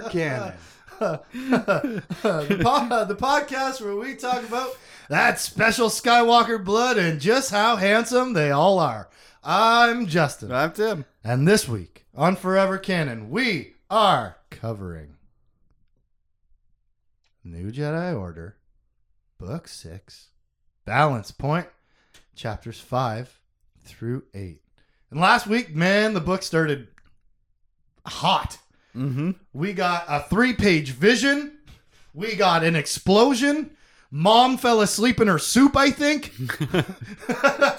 Forever 0.00 0.10
canon. 0.10 0.54
the, 0.98 2.58
po- 2.62 3.04
the 3.04 3.16
podcast 3.16 3.80
where 3.80 3.96
we 3.96 4.14
talk 4.14 4.42
about 4.42 4.70
that 5.08 5.38
special 5.38 5.88
Skywalker 5.88 6.62
blood 6.64 6.96
and 6.98 7.20
just 7.20 7.50
how 7.50 7.76
handsome 7.76 8.32
they 8.32 8.50
all 8.50 8.78
are. 8.78 9.08
I'm 9.44 10.06
Justin. 10.06 10.52
I'm 10.52 10.72
Tim. 10.72 11.04
And 11.22 11.46
this 11.46 11.68
week 11.68 12.06
on 12.14 12.34
Forever 12.34 12.78
Canon, 12.78 13.30
we 13.30 13.74
are 13.90 14.38
covering 14.50 15.14
New 17.44 17.70
Jedi 17.70 18.18
Order, 18.18 18.56
Book 19.38 19.68
6, 19.68 20.30
Balance 20.84 21.30
Point, 21.30 21.68
chapters 22.34 22.80
5 22.80 23.38
through 23.84 24.24
8. 24.34 24.60
And 25.10 25.20
last 25.20 25.46
week, 25.46 25.74
man, 25.74 26.14
the 26.14 26.20
book 26.20 26.42
started 26.42 26.88
hot. 28.04 28.58
Mm-hmm. 28.96 29.30
We 29.52 29.72
got 29.72 30.04
a 30.08 30.20
three 30.20 30.52
page 30.54 30.90
vision, 30.90 31.58
we 32.14 32.34
got 32.34 32.64
an 32.64 32.76
explosion. 32.76 33.70
Mom 34.10 34.56
fell 34.56 34.80
asleep 34.80 35.20
in 35.20 35.26
her 35.28 35.38
soup, 35.38 35.76
I 35.76 35.90
think. 35.90 36.32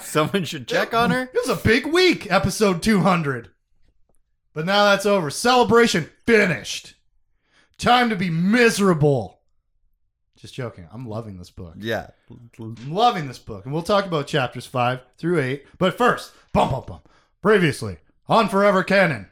Someone 0.02 0.44
should 0.44 0.68
check 0.68 0.92
on 0.92 1.10
her. 1.10 1.22
It 1.22 1.34
was 1.34 1.48
a 1.48 1.56
big 1.66 1.86
week, 1.86 2.30
episode 2.30 2.82
200. 2.82 3.50
But 4.52 4.66
now 4.66 4.84
that's 4.84 5.06
over. 5.06 5.30
Celebration 5.30 6.10
finished. 6.26 6.94
Time 7.78 8.10
to 8.10 8.16
be 8.16 8.28
miserable. 8.28 9.40
Just 10.36 10.54
joking. 10.54 10.86
I'm 10.92 11.08
loving 11.08 11.38
this 11.38 11.50
book. 11.50 11.74
Yeah. 11.78 12.08
I'm 12.30 12.74
loving 12.92 13.26
this 13.26 13.38
book. 13.38 13.64
And 13.64 13.72
we'll 13.72 13.82
talk 13.82 14.04
about 14.04 14.26
chapters 14.26 14.66
5 14.66 15.00
through 15.16 15.40
8. 15.40 15.66
But 15.78 15.96
first, 15.96 16.32
bum 16.52 16.70
bum 16.70 16.84
bum. 16.86 17.00
Previously, 17.42 17.96
on 18.28 18.48
Forever 18.48 18.84
Canon, 18.84 19.28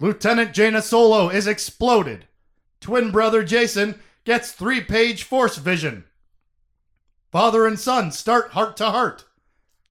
Lieutenant 0.00 0.52
Jaina 0.52 0.80
Solo 0.80 1.28
is 1.28 1.46
exploded. 1.46 2.26
Twin 2.80 3.10
brother 3.10 3.44
Jacen 3.44 3.98
gets 4.24 4.52
three 4.52 4.80
page 4.80 5.24
force 5.24 5.56
vision. 5.56 6.04
Father 7.30 7.66
and 7.66 7.78
son 7.78 8.12
start 8.12 8.52
heart 8.52 8.76
to 8.76 8.86
heart. 8.90 9.24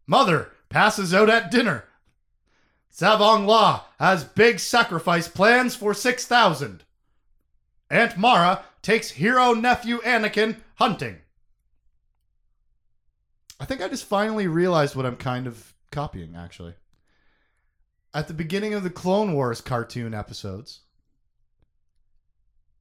Mother 0.06 0.52
passes 0.70 1.14
out 1.14 1.30
at 1.30 1.52
dinner. 1.52 1.86
Tsavong 2.96 3.46
Lah 3.46 3.84
has 4.00 4.24
big 4.24 4.60
sacrifice 4.60 5.28
plans 5.28 5.76
for 5.76 5.94
6,000. 5.94 6.84
Aunt 7.90 8.18
Mara 8.18 8.64
takes 8.82 9.12
hero 9.12 9.54
nephew 9.54 10.00
Anakin 10.00 10.58
hunting. 10.76 11.18
I 13.60 13.66
think 13.66 13.82
I 13.82 13.88
just 13.88 14.06
finally 14.06 14.48
realized 14.48 14.96
what 14.96 15.06
I'm 15.06 15.16
kind 15.16 15.48
of 15.48 15.74
copying, 15.92 16.36
actually. 16.36 16.74
At 18.18 18.28
the 18.28 18.34
beginning 18.34 18.74
of 18.74 18.82
the 18.82 18.90
Clone 18.90 19.34
Wars 19.36 19.62
cartoon 19.62 20.16
episodes, 20.16 20.80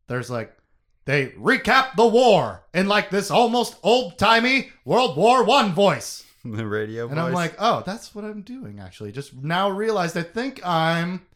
there's 0.06 0.30
like, 0.30 0.56
they 1.04 1.26
recap 1.38 1.94
the 1.94 2.06
war 2.06 2.62
in 2.72 2.88
like 2.88 3.10
this 3.10 3.30
almost 3.30 3.76
old 3.82 4.16
timey 4.18 4.70
World 4.86 5.14
War 5.18 5.44
One 5.44 5.72
voice. 5.74 6.24
The 6.42 6.66
radio 6.66 7.06
And 7.08 7.20
I'm 7.20 7.32
like, 7.34 7.54
oh, 7.58 7.82
that's 7.84 8.14
what 8.14 8.24
I'm 8.24 8.40
doing, 8.40 8.78
actually. 8.80 9.10
Just 9.12 9.34
now 9.34 9.68
realized 9.68 10.16
I 10.16 10.22
think 10.22 10.64
I'm 10.64 11.26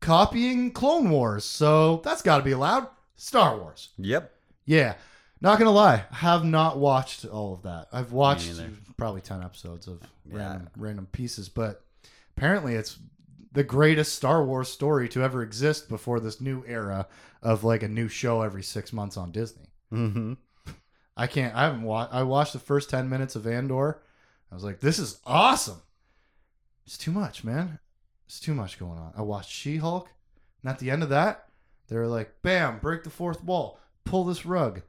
copying 0.00 0.70
Clone 0.70 1.10
Wars. 1.10 1.44
So 1.44 2.00
that's 2.04 2.22
got 2.22 2.38
to 2.38 2.44
be 2.44 2.52
allowed. 2.52 2.86
Star 3.16 3.58
Wars. 3.58 3.90
yep. 3.98 4.32
Yeah. 4.64 4.94
Not 5.42 5.58
gonna 5.58 5.70
lie, 5.72 6.04
I 6.10 6.14
have 6.16 6.44
not 6.44 6.78
watched 6.78 7.26
all 7.26 7.52
of 7.52 7.62
that. 7.62 7.88
I've 7.92 8.12
watched 8.12 8.50
probably 8.96 9.20
ten 9.20 9.42
episodes 9.42 9.86
of 9.86 10.00
Yeah. 10.24 10.36
random, 10.38 10.68
random 10.78 11.06
pieces, 11.12 11.48
but 11.50 11.84
apparently 12.36 12.74
it's 12.74 12.96
the 13.52 13.64
greatest 13.64 14.14
Star 14.14 14.44
Wars 14.44 14.68
story 14.68 15.08
to 15.10 15.22
ever 15.22 15.42
exist 15.42 15.88
before 15.88 16.20
this 16.20 16.40
new 16.40 16.64
era 16.66 17.06
of 17.42 17.64
like 17.64 17.82
a 17.82 17.88
new 17.88 18.08
show 18.08 18.42
every 18.42 18.62
six 18.62 18.92
months 18.92 19.16
on 19.16 19.32
Disney. 19.32 19.68
Mm-hmm. 19.92 20.34
I 21.16 21.26
can't. 21.26 21.54
I 21.54 21.64
haven't 21.64 21.82
watched. 21.82 22.14
I 22.14 22.22
watched 22.22 22.52
the 22.52 22.58
first 22.58 22.90
ten 22.90 23.08
minutes 23.08 23.36
of 23.36 23.46
Andor. 23.46 24.02
I 24.50 24.54
was 24.54 24.64
like, 24.64 24.80
this 24.80 24.98
is 24.98 25.20
awesome. 25.26 25.82
It's 26.86 26.98
too 26.98 27.12
much, 27.12 27.44
man. 27.44 27.78
It's 28.26 28.40
too 28.40 28.54
much 28.54 28.78
going 28.78 28.98
on. 28.98 29.12
I 29.16 29.22
watched 29.22 29.50
She 29.50 29.76
Hulk, 29.78 30.08
and 30.62 30.70
at 30.70 30.78
the 30.78 30.90
end 30.90 31.02
of 31.02 31.08
that, 31.08 31.48
they 31.88 31.96
were 31.96 32.06
like, 32.06 32.42
bam, 32.42 32.78
break 32.78 33.02
the 33.02 33.10
fourth 33.10 33.42
wall, 33.42 33.80
pull 34.04 34.24
this 34.24 34.46
rug. 34.46 34.82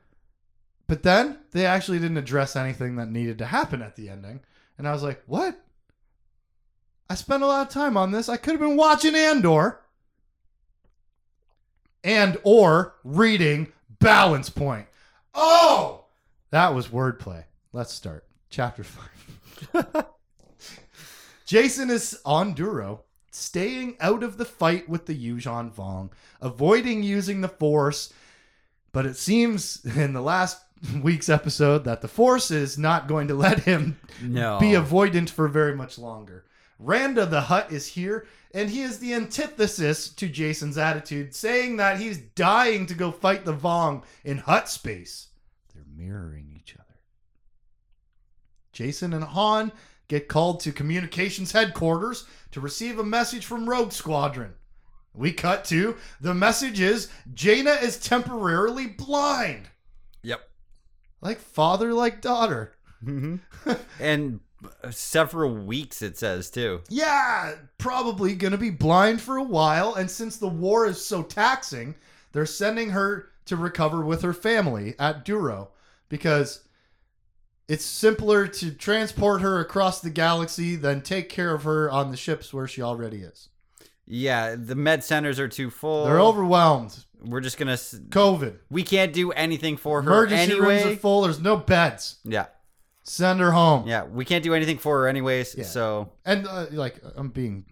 But 0.88 1.04
then 1.04 1.40
they 1.52 1.66
actually 1.66 2.00
didn't 2.00 2.18
address 2.18 2.56
anything 2.56 2.96
that 2.98 3.10
needed 3.10 3.38
to 3.38 3.46
happen 3.46 3.82
at 3.82 3.96
the 3.96 4.10
ending. 4.10 4.42
And 4.78 4.88
I 4.88 4.92
was 4.92 5.04
like, 5.04 5.24
what? 5.28 5.60
I 7.10 7.16
spent 7.16 7.44
a 7.44 7.48
lot 7.48 7.66
of 7.68 7.74
time 7.74 7.98
on 7.98 8.12
this. 8.12 8.30
I 8.30 8.38
could 8.38 8.52
have 8.52 8.60
been 8.62 8.78
watching 8.78 9.16
Andor 9.16 9.80
and 12.04 12.38
or 12.44 12.96
reading 13.04 13.72
Balance 14.00 14.50
Point. 14.50 14.88
Oh, 15.34 16.06
that 16.52 16.74
was 16.74 16.88
wordplay. 16.88 17.46
Let's 17.74 17.94
start. 17.94 18.26
Chapter 18.50 18.84
5. 18.84 19.10
Jacen 21.48 21.90
is 21.90 22.20
on 22.26 22.54
Duro, 22.54 23.02
staying 23.32 23.98
out 24.00 24.24
of 24.24 24.38
the 24.38 24.46
fight 24.46 24.88
with 24.88 25.06
the 25.08 25.16
Yuuzhan 25.16 25.74
Vong, 25.74 26.12
avoiding 26.42 27.02
using 27.04 27.42
the 27.42 27.48
Force, 27.48 28.14
but 28.92 29.06
it 29.06 29.18
seems 29.18 29.84
in 29.98 30.14
the 30.14 30.22
last 30.22 30.62
week's 31.02 31.28
episode 31.30 31.84
that 31.86 32.02
the 32.02 32.08
Force 32.08 32.52
is 32.52 32.78
not 32.78 33.08
going 33.08 33.28
to 33.28 33.34
let 33.36 33.62
him 33.62 34.00
No. 34.22 34.60
be 34.60 34.72
avoidant 34.72 35.30
for 35.30 35.48
very 35.48 35.76
much 35.76 35.98
longer. 35.98 36.46
Randa 36.80 37.26
the 37.26 37.42
Hutt 37.42 37.72
is 37.74 37.88
here, 37.88 38.26
and 38.54 38.70
he 38.70 38.82
is 38.82 39.00
the 39.00 39.14
antithesis 39.14 40.10
to 40.14 40.30
Jacen's 40.30 40.78
attitude, 40.78 41.36
saying 41.36 41.76
that 41.78 42.00
he's 42.00 42.18
dying 42.18 42.86
to 42.88 42.94
go 42.94 43.12
fight 43.12 43.44
the 43.44 43.54
Vong 43.54 44.04
in 44.24 44.38
Hutt 44.38 44.70
space. 44.70 45.28
They're 45.76 45.84
mirroring 45.94 46.56
each 46.56 46.76
other. 46.76 46.86
Jacen 48.74 49.14
and 49.14 49.26
Han 49.26 49.74
get 50.08 50.30
called 50.30 50.62
to 50.62 50.72
communications 50.72 51.52
headquarters 51.52 52.26
to 52.52 52.62
receive 52.62 52.98
a 52.98 53.04
message 53.04 53.46
from 53.46 53.70
Rogue 53.70 53.92
Squadron. 53.92 54.54
We 55.14 55.34
cut 55.34 55.66
to 55.66 55.98
the 56.22 56.34
message 56.34 56.80
is 56.80 57.10
Jaina 57.34 57.72
is 57.72 57.98
temporarily 57.98 58.88
blind. 58.88 59.70
Yep. 60.24 60.50
Like 61.20 61.40
father, 61.40 61.94
like 61.94 62.22
daughter. 62.22 62.74
Mm-hmm. 63.04 63.72
and 64.00 64.40
several 64.92 65.54
weeks 65.54 66.02
it 66.02 66.18
says 66.18 66.50
too. 66.50 66.82
Yeah, 66.90 67.56
probably 67.78 68.36
to 68.36 68.58
be 68.58 68.70
blind 68.70 69.22
for 69.22 69.38
a 69.38 69.44
while. 69.44 69.94
And 69.96 70.10
since 70.10 70.38
the 70.38 70.48
war 70.48 70.86
is 70.86 71.04
so 71.04 71.24
taxing, 71.24 71.96
they're 72.32 72.46
sending 72.46 72.90
her 72.92 73.30
to 73.46 73.56
recover 73.56 74.04
with 74.04 74.22
her 74.22 74.34
family 74.34 74.96
at 75.00 75.26
Duro 75.26 75.70
because 76.08 76.64
it's 77.68 77.86
simpler 77.86 78.48
to 78.48 78.72
transport 78.72 79.42
her 79.42 79.60
across 79.60 80.02
the 80.02 80.10
galaxy 80.10 80.76
than 80.76 81.02
take 81.02 81.30
care 81.30 81.54
of 81.54 81.64
her 81.64 81.90
on 81.90 82.12
the 82.12 82.18
ships 82.18 82.54
where 82.54 82.68
she 82.68 82.82
already 82.82 83.18
is. 83.20 83.50
Yeah, 84.06 84.56
the 84.56 84.76
med 84.76 85.04
centers 85.04 85.40
are 85.40 85.48
too 85.48 85.70
full. 85.70 86.06
They're 86.06 86.20
overwhelmed. 86.20 86.98
We're 87.24 87.42
just 87.42 87.58
gonna. 87.58 87.74
COVID. 87.74 88.56
We 88.72 88.82
can't 88.82 89.14
do 89.14 89.32
anything 89.32 89.78
for 89.78 90.02
her 90.02 90.10
Emergency 90.10 90.60
rooms 90.60 90.86
are 90.86 90.96
full. 90.96 91.22
There's 91.22 91.40
no 91.40 91.58
beds. 91.58 92.18
yeah, 92.24 92.48
Send 93.10 93.40
her 93.40 93.52
home. 93.52 93.88
yeah. 93.88 94.04
We 94.06 94.24
can't 94.24 94.44
do 94.44 94.54
anything 94.54 94.78
for 94.78 95.00
her 95.02 95.08
anyways. 95.08 95.56
Yeah. 95.58 95.64
So 95.66 96.12
And 96.26 96.48
uh, 96.48 96.68
like, 96.72 97.00
I'm 97.16 97.30
being 97.30 97.66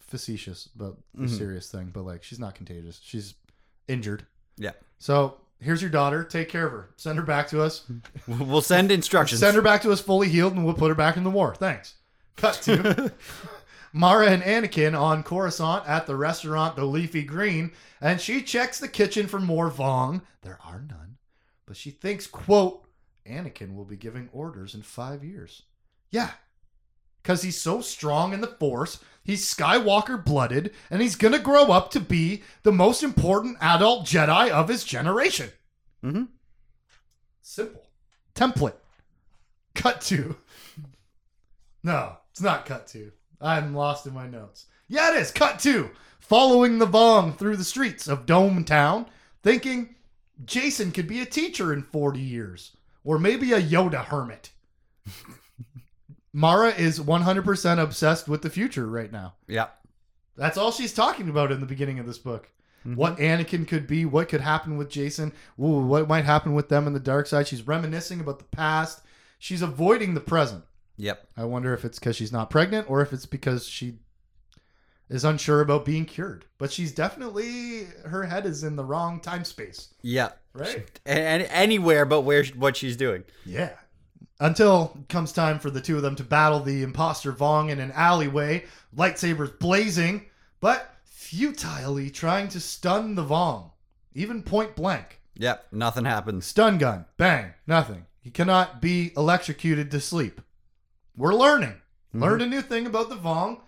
facetious 0.00 0.68
about 0.74 0.98
the 1.14 1.26
Mhm. 1.26 1.38
serious 1.38 1.70
thing, 1.70 1.90
but 1.94 2.02
like, 2.02 2.22
she's 2.24 2.38
not 2.40 2.54
contagious. 2.54 3.00
She's 3.02 3.34
injured. 3.88 4.26
yeah, 4.56 4.72
So 4.98 5.38
here's 5.60 5.80
your 5.80 5.90
daughter. 5.90 6.24
Take 6.24 6.48
care 6.48 6.66
of 6.66 6.72
her. 6.72 6.90
Send 6.96 7.18
her 7.18 7.24
back 7.24 7.48
to 7.48 7.62
us. 7.62 7.84
we'll 8.26 8.60
send 8.60 8.90
instructions. 8.90 9.40
Send 9.40 9.54
her 9.56 9.62
back 9.62 9.82
to 9.82 9.92
us 9.92 10.00
fully 10.00 10.28
healed, 10.28 10.54
and 10.54 10.64
we'll 10.64 10.74
put 10.74 10.88
her 10.88 10.94
back 10.94 11.16
in 11.16 11.24
the 11.24 11.30
war. 11.30 11.54
Thanks. 11.54 11.94
Cut 12.36 12.54
to 12.64 13.12
Mara 13.92 14.28
and 14.30 14.42
Anakin 14.42 14.98
on 14.98 15.22
Coruscant 15.22 15.86
at 15.88 16.06
the 16.06 16.16
restaurant 16.16 16.76
The 16.76 16.84
Leafy 16.84 17.22
Green, 17.22 17.72
and 18.00 18.20
she 18.20 18.42
checks 18.42 18.78
the 18.80 18.88
kitchen 18.88 19.26
for 19.26 19.38
more 19.38 19.70
Vong. 19.70 20.22
There 20.42 20.58
are 20.64 20.80
none, 20.80 21.18
but 21.66 21.76
she 21.76 21.90
thinks, 21.90 22.26
quote, 22.26 22.84
Anakin 23.26 23.74
will 23.74 23.84
be 23.84 23.96
giving 23.96 24.28
orders 24.32 24.74
in 24.74 24.82
five 24.82 25.22
years. 25.24 25.62
Yeah, 26.10 26.30
because 27.22 27.42
he's 27.42 27.60
so 27.60 27.80
strong 27.80 28.32
in 28.32 28.40
the 28.40 28.46
Force. 28.46 28.98
He's 29.24 29.52
Skywalker 29.52 30.22
blooded, 30.22 30.72
and 30.90 31.00
he's 31.00 31.16
gonna 31.16 31.38
grow 31.38 31.66
up 31.66 31.90
to 31.92 32.00
be 32.00 32.42
the 32.64 32.72
most 32.72 33.02
important 33.02 33.56
adult 33.60 34.06
Jedi 34.06 34.50
of 34.50 34.68
his 34.68 34.84
generation. 34.84 35.50
Mm-hmm. 36.04 36.24
Simple. 37.42 37.86
Template. 38.34 38.74
Cut 39.74 40.00
to. 40.02 40.36
No, 41.84 42.16
it's 42.30 42.40
not 42.40 42.64
cut 42.64 42.86
to. 42.88 43.10
I'm 43.40 43.74
lost 43.74 44.06
in 44.06 44.14
my 44.14 44.28
notes. 44.28 44.66
Yeah, 44.86 45.12
it 45.12 45.20
is. 45.20 45.32
Cut 45.32 45.58
to. 45.60 45.90
Following 46.20 46.78
the 46.78 46.86
Vong 46.86 47.36
through 47.36 47.56
the 47.56 47.64
streets 47.64 48.06
of 48.06 48.24
Dome 48.24 48.64
Town, 48.64 49.06
thinking 49.42 49.96
Jacen 50.44 50.94
could 50.94 51.08
be 51.08 51.20
a 51.20 51.26
teacher 51.26 51.72
in 51.72 51.82
40 51.82 52.20
years, 52.20 52.76
or 53.04 53.18
maybe 53.18 53.52
a 53.52 53.60
Yoda 53.60 54.04
hermit. 54.04 54.50
Mara 56.32 56.70
is 56.70 56.98
100% 56.98 57.82
obsessed 57.82 58.28
with 58.28 58.42
the 58.42 58.50
future 58.50 58.86
right 58.86 59.12
now. 59.12 59.34
Yeah. 59.46 59.68
That's 60.36 60.56
all 60.56 60.72
she's 60.72 60.94
talking 60.94 61.28
about 61.28 61.52
in 61.52 61.60
the 61.60 61.66
beginning 61.66 61.98
of 61.98 62.06
this 62.06 62.18
book. 62.18 62.48
Mm-hmm. 62.86 62.96
What 62.96 63.18
Anakin 63.18 63.68
could 63.68 63.86
be, 63.86 64.04
what 64.04 64.28
could 64.28 64.40
happen 64.40 64.76
with 64.76 64.88
Jacen, 64.88 65.32
ooh, 65.60 65.86
what 65.86 66.08
might 66.08 66.24
happen 66.24 66.54
with 66.54 66.68
them 66.68 66.86
in 66.86 66.94
the 66.94 67.00
dark 67.00 67.26
side. 67.26 67.46
She's 67.46 67.66
reminiscing 67.66 68.20
about 68.20 68.38
the 68.38 68.44
past. 68.46 69.02
She's 69.38 69.62
avoiding 69.62 70.14
the 70.14 70.20
present. 70.20 70.64
Yep. 70.96 71.28
I 71.36 71.44
wonder 71.44 71.74
if 71.74 71.84
it's 71.84 71.98
because 71.98 72.16
she's 72.16 72.32
not 72.32 72.50
pregnant 72.50 72.90
or 72.90 73.02
if 73.02 73.12
it's 73.12 73.26
because 73.26 73.66
she 73.66 73.98
is 75.08 75.24
unsure 75.24 75.60
about 75.60 75.84
being 75.84 76.06
cured. 76.06 76.46
But 76.58 76.72
she's 76.72 76.92
definitely 76.92 77.84
her 78.06 78.24
head 78.24 78.46
is 78.46 78.64
in 78.64 78.76
the 78.76 78.84
wrong 78.84 79.20
time 79.20 79.44
space. 79.44 79.94
Yeah. 80.02 80.30
Right. 80.54 81.00
And 81.06 81.42
anywhere 81.50 82.04
but 82.04 82.22
where 82.22 82.44
what 82.56 82.76
she's 82.76 82.96
doing. 82.96 83.24
Yeah. 83.44 83.72
Until 84.40 84.96
comes 85.08 85.32
time 85.32 85.58
for 85.58 85.70
the 85.70 85.80
two 85.80 85.96
of 85.96 86.02
them 86.02 86.16
to 86.16 86.24
battle 86.24 86.60
the 86.60 86.82
imposter 86.82 87.32
Vong 87.32 87.70
in 87.70 87.78
an 87.78 87.92
alleyway, 87.92 88.64
lightsabers 88.96 89.58
blazing, 89.58 90.26
but 90.60 90.96
futilely 91.04 92.10
trying 92.10 92.48
to 92.48 92.60
stun 92.60 93.14
the 93.14 93.24
Vong, 93.24 93.70
even 94.14 94.42
point 94.42 94.74
blank. 94.74 95.20
Yep. 95.34 95.68
Nothing 95.72 96.04
happens. 96.04 96.44
Stun 96.44 96.78
gun, 96.78 97.06
bang, 97.16 97.54
nothing. 97.66 98.06
He 98.20 98.30
cannot 98.30 98.82
be 98.82 99.12
electrocuted 99.16 99.90
to 99.90 100.00
sleep. 100.00 100.40
We're 101.16 101.34
learning. 101.34 101.80
Learned 102.12 102.42
mm-hmm. 102.42 102.52
a 102.52 102.54
new 102.56 102.62
thing 102.62 102.86
about 102.86 103.08
the 103.08 103.16
Vong. 103.16 103.60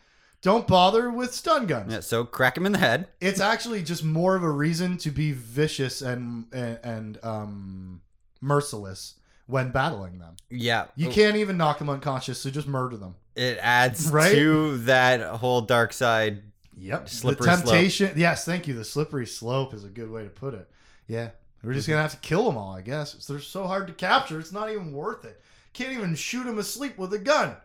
Don't 0.44 0.67
bother 0.69 1.11
with 1.11 1.32
stun 1.35 1.67
guns. 1.67 1.91
Yeah, 1.93 2.00
so 2.00 2.25
crack 2.25 2.56
him 2.56 2.67
in 2.67 2.73
the 2.73 2.79
head. 2.79 3.08
It's 3.20 3.41
actually 3.41 3.82
just 3.82 4.05
more 4.05 4.37
of 4.37 4.43
a 4.44 4.50
reason 4.50 4.99
to 4.99 5.11
be 5.11 5.32
vicious 5.32 6.02
and 6.02 6.46
and, 6.52 6.79
and 6.85 7.19
um, 7.25 8.02
merciless 8.43 9.14
when 9.46 9.70
battling 9.70 10.19
them. 10.19 10.37
Yeah. 10.50 10.87
You 10.96 11.08
can't 11.11 11.37
even 11.37 11.56
knock 11.56 11.79
them 11.79 11.88
unconscious, 11.91 12.38
so 12.41 12.50
just 12.50 12.69
murder 12.69 12.96
them. 12.99 13.14
It 13.35 13.58
adds 13.61 14.11
Right? 14.11 14.32
to 14.35 14.76
that 14.85 15.20
whole 15.37 15.62
dark 15.62 15.93
side. 15.93 16.43
Yep. 16.76 17.08
Slippery 17.08 17.46
the 17.46 17.56
slope. 17.56 17.67
temptation. 17.75 18.12
Yes, 18.17 18.44
thank 18.44 18.69
you. 18.69 18.75
The 18.75 18.85
slippery 18.85 19.26
slope 19.26 19.73
is 19.75 19.85
a 19.85 19.88
good 19.88 20.11
way 20.11 20.25
to 20.25 20.31
put 20.31 20.55
it. 20.55 20.69
Yeah. 21.08 21.31
We're 21.62 21.73
just 21.73 21.88
gonna 21.88 22.02
have 22.02 22.11
to 22.12 22.19
kill 22.19 22.44
them 22.44 22.58
all, 22.58 22.75
I 22.76 22.82
guess. 22.82 23.14
They're 23.26 23.41
so 23.41 23.67
hard 23.67 23.87
to 23.87 23.94
capture. 23.94 24.38
It's 24.38 24.52
not 24.52 24.69
even 24.70 24.93
worth 24.93 25.25
it. 25.25 25.41
Can't 25.73 25.93
even 25.93 26.14
shoot 26.14 26.44
them 26.44 26.58
asleep 26.58 26.99
with 26.99 27.14
a 27.14 27.19
gun. 27.19 27.56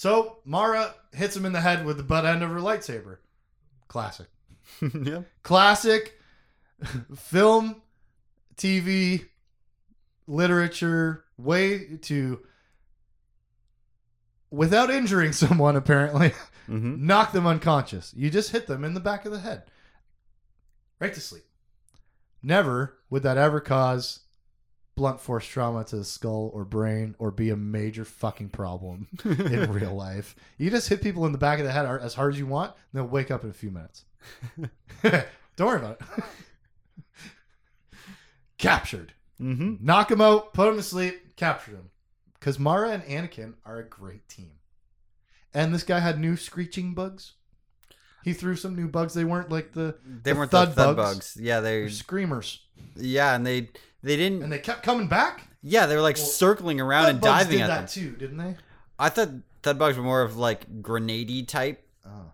So 0.00 0.38
Mara 0.46 0.94
hits 1.12 1.36
him 1.36 1.44
in 1.44 1.52
the 1.52 1.60
head 1.60 1.84
with 1.84 1.98
the 1.98 2.02
butt 2.02 2.24
end 2.24 2.42
of 2.42 2.48
her 2.48 2.60
lightsaber. 2.60 3.18
Classic. 3.86 4.28
yep. 4.80 5.28
Classic 5.42 6.18
film, 7.14 7.82
TV, 8.56 9.26
literature 10.26 11.26
way 11.36 11.98
to 12.00 12.40
without 14.50 14.88
injuring 14.88 15.32
someone 15.34 15.76
apparently 15.76 16.32
hmm 16.64 17.06
knock 17.06 17.32
them 17.32 17.46
unconscious. 17.46 18.14
You 18.16 18.30
just 18.30 18.52
hit 18.52 18.66
them 18.66 18.84
in 18.84 18.94
the 18.94 19.00
back 19.00 19.26
of 19.26 19.32
the 19.32 19.40
head. 19.40 19.64
Right 20.98 21.12
to 21.12 21.20
sleep. 21.20 21.44
Never 22.42 22.96
would 23.10 23.22
that 23.24 23.36
ever 23.36 23.60
cause 23.60 24.20
blunt 24.96 25.20
force 25.20 25.46
trauma 25.46 25.84
to 25.84 25.96
the 25.96 26.04
skull 26.04 26.50
or 26.52 26.64
brain 26.64 27.14
or 27.18 27.30
be 27.30 27.50
a 27.50 27.56
major 27.56 28.04
fucking 28.04 28.50
problem 28.50 29.08
in 29.24 29.72
real 29.72 29.94
life. 29.94 30.36
You 30.58 30.70
just 30.70 30.88
hit 30.88 31.02
people 31.02 31.24
in 31.26 31.32
the 31.32 31.38
back 31.38 31.58
of 31.58 31.64
the 31.64 31.72
head 31.72 31.86
as 31.86 32.14
hard 32.14 32.34
as 32.34 32.38
you 32.38 32.46
want, 32.46 32.72
and 32.72 32.98
they'll 33.00 33.06
wake 33.10 33.30
up 33.30 33.44
in 33.44 33.50
a 33.50 33.54
few 33.54 33.70
minutes. 33.70 34.04
Don't 35.02 35.66
worry 35.68 35.78
about 35.78 36.00
it. 36.00 36.24
Captured. 38.58 39.14
hmm 39.38 39.76
Knock 39.80 40.10
him 40.10 40.20
out, 40.20 40.52
put 40.52 40.68
him 40.68 40.76
to 40.76 40.82
sleep, 40.82 41.36
captured 41.36 41.74
him. 41.74 41.90
Because 42.38 42.58
Mara 42.58 42.90
and 42.90 43.02
Anakin 43.04 43.54
are 43.64 43.78
a 43.78 43.84
great 43.88 44.28
team. 44.28 44.52
And 45.52 45.74
this 45.74 45.82
guy 45.82 45.98
had 46.00 46.18
new 46.20 46.36
screeching 46.36 46.94
bugs. 46.94 47.32
He 48.22 48.32
threw 48.34 48.54
some 48.54 48.76
new 48.76 48.86
bugs. 48.88 49.14
They 49.14 49.24
weren't 49.24 49.50
like 49.50 49.72
the 49.72 49.96
They 50.04 50.32
The 50.32 50.38
weren't 50.38 50.50
thud 50.50 50.70
the 50.70 50.74
thud 50.74 50.96
bugs. 50.96 51.14
bugs. 51.16 51.36
Yeah, 51.40 51.60
they're 51.60 51.88
screamers. 51.90 52.60
Yeah, 52.96 53.34
and 53.34 53.46
they 53.46 53.70
they 54.02 54.16
didn't. 54.16 54.42
And 54.42 54.52
they 54.52 54.58
kept 54.58 54.82
coming 54.82 55.08
back. 55.08 55.46
yeah, 55.62 55.86
they 55.86 55.94
were 55.96 56.02
like 56.02 56.16
Well, 56.16 56.26
circling 56.26 56.80
around 56.80 57.06
and 57.10 57.20
diving 57.20 57.58
did 57.58 57.60
at 57.62 57.66
that 57.68 57.88
them. 57.92 58.04
too, 58.04 58.16
didn't 58.16 58.36
they? 58.38 58.56
I 58.98 59.08
thought 59.08 59.28
thud 59.62 59.78
bugs 59.78 59.96
were 59.96 60.02
more 60.02 60.22
of 60.22 60.36
like 60.36 60.82
grenadey 60.82 61.46
type. 61.46 61.86
Oh. 62.06 62.32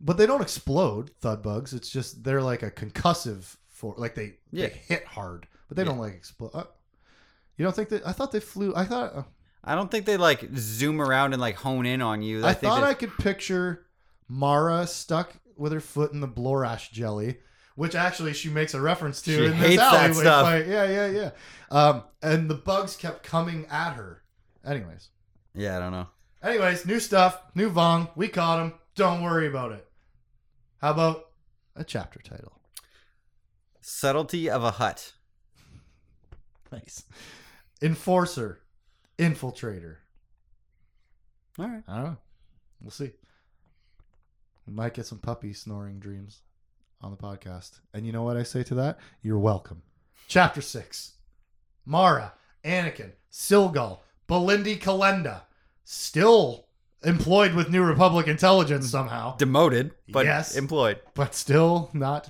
But 0.00 0.16
they 0.16 0.26
don't 0.26 0.42
explode, 0.42 1.10
thud 1.20 1.42
bugs. 1.42 1.72
It's 1.74 1.90
just 1.90 2.22
they're 2.24 2.42
like 2.42 2.62
a 2.62 2.70
concussive 2.70 3.56
for 3.68 3.94
like 3.98 4.14
they, 4.14 4.34
Yeah. 4.52 4.68
they 4.68 4.74
hit 4.86 5.04
hard, 5.06 5.46
but 5.68 5.76
they 5.76 5.82
Yeah. 5.82 5.88
don't 5.90 5.98
like 5.98 6.14
explode. 6.14 6.50
Uh, 6.54 6.64
you 7.56 7.64
don't 7.64 7.74
think 7.74 7.88
that? 7.90 8.06
I 8.06 8.12
thought 8.12 8.32
they 8.32 8.40
flew. 8.40 8.72
I 8.76 8.84
thought. 8.84 9.14
Uh, 9.14 9.22
I 9.64 9.74
don't 9.74 9.90
think 9.90 10.06
they 10.06 10.16
like 10.16 10.48
zoom 10.56 11.00
around 11.00 11.32
and 11.32 11.40
like 11.40 11.56
hone 11.56 11.84
in 11.84 12.00
on 12.00 12.22
you. 12.22 12.44
I, 12.44 12.52
think 12.54 12.70
thought 12.72 12.80
that- 12.82 12.88
I 12.90 12.94
could 12.94 13.16
picture 13.18 13.86
Mara 14.28 14.86
stuck 14.86 15.34
with 15.56 15.72
her 15.72 15.80
foot 15.80 16.12
in 16.12 16.20
the 16.20 16.28
Blorash 16.28 16.90
jelly, 16.92 17.38
which 17.78 17.94
actually 17.94 18.32
she 18.32 18.48
makes 18.50 18.74
a 18.74 18.80
reference 18.80 19.22
to 19.22 19.30
She 19.30 19.44
in 19.46 19.52
hates 19.52 19.68
this 19.68 19.76
that 19.78 19.94
alleyway 20.10 20.20
stuff. 20.20 20.44
fight. 20.46 20.66
Yeah, 20.66 20.84
yeah, 20.84 21.06
yeah. 21.10 21.30
Um, 21.70 22.02
and 22.20 22.50
the 22.50 22.56
bugs 22.56 22.96
kept 22.96 23.22
coming 23.22 23.66
at 23.70 23.92
her. 23.92 24.24
Anyways, 24.66 25.10
Yeah, 25.54 25.76
I 25.76 25.78
don't 25.78 25.92
know. 25.92 26.08
anyways, 26.42 26.84
new 26.86 26.98
stuff, 26.98 27.40
new 27.54 27.70
Vong. 27.70 28.10
We 28.16 28.26
caught 28.26 28.58
him. 28.60 28.74
Don't 28.96 29.22
worry 29.22 29.46
about 29.46 29.70
it. 29.70 29.86
How 30.78 30.90
about 30.90 31.26
a 31.76 31.84
chapter 31.84 32.18
title? 32.18 32.60
Subtlety 33.80 34.50
of 34.50 34.64
a 34.64 34.72
Hutt. 34.72 35.12
Nice. 36.72 37.04
Enforcer, 37.80 38.60
infiltrator. 39.18 39.96
All 41.58 41.66
right. 41.68 41.82
I 41.88 41.94
don't 41.94 42.04
know. 42.04 42.16
We'll 42.82 42.90
see. 42.90 43.12
We 44.66 44.72
might 44.74 44.92
get 44.94 45.06
some 45.06 45.18
puppy 45.18 45.52
snoring 45.54 45.98
dreams 46.00 46.42
on 47.00 47.10
the 47.10 47.16
podcast. 47.16 47.80
And 47.94 48.06
you 48.06 48.12
know 48.12 48.22
what 48.22 48.36
I 48.36 48.42
say 48.42 48.62
to 48.64 48.74
that? 48.76 48.98
You're 49.22 49.38
welcome. 49.38 49.82
Chapter 50.26 50.60
6 50.60 51.12
Mara, 51.86 52.34
Anakin, 52.64 53.12
Cilghal, 53.32 54.00
Belindi 54.28 54.78
Kalenda, 54.78 55.42
still 55.84 56.66
employed 57.02 57.54
with 57.54 57.70
New 57.70 57.82
Republic 57.82 58.26
intelligence 58.26 58.90
somehow, 58.90 59.36
Demoted, 59.38 59.92
but 60.10 60.26
Yes. 60.26 60.56
employed. 60.56 60.98
but 61.14 61.34
still 61.34 61.88
not 61.94 62.28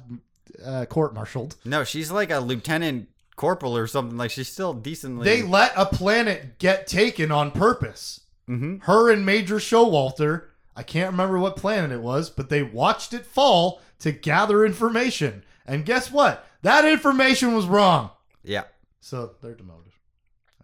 uh, 0.65 0.85
court 0.87 1.15
martialed. 1.15 1.57
No, 1.65 1.83
she's 1.85 2.11
like 2.11 2.31
a 2.31 2.39
lieutenant 2.39 3.09
corporal 3.37 3.77
or 3.77 3.87
something. 3.87 4.17
Like 4.17 4.31
she's 4.31 4.49
still 4.49 4.75
decently. 4.75 5.25
They 5.25 5.43
let 5.43 5.73
a 5.77 5.87
planet 5.87 6.59
get 6.59 6.87
taken 6.87 7.33
on 7.33 7.51
purpose. 7.51 8.21
hmm 8.47 8.77
her 8.83 9.11
and 9.11 9.27
Major 9.27 9.57
Showolter, 9.57 10.45
I 10.77 10.83
can't 10.85 11.11
remember 11.11 11.39
what 11.41 11.57
planet 11.57 11.91
it 11.91 12.01
was, 12.01 12.31
but 12.31 12.49
they 12.49 12.63
watched 12.63 13.13
it 13.13 13.27
fall 13.27 13.81
to 14.01 14.13
gather 14.13 14.65
information. 14.65 15.45
And 15.67 15.85
guess 15.85 16.11
what? 16.11 16.47
That 16.63 16.85
information 16.85 17.55
was 17.55 17.67
wrong. 17.67 18.11
Yeah. 18.43 18.65
So 19.01 19.33
they're 19.43 19.55
demoted. 19.55 19.93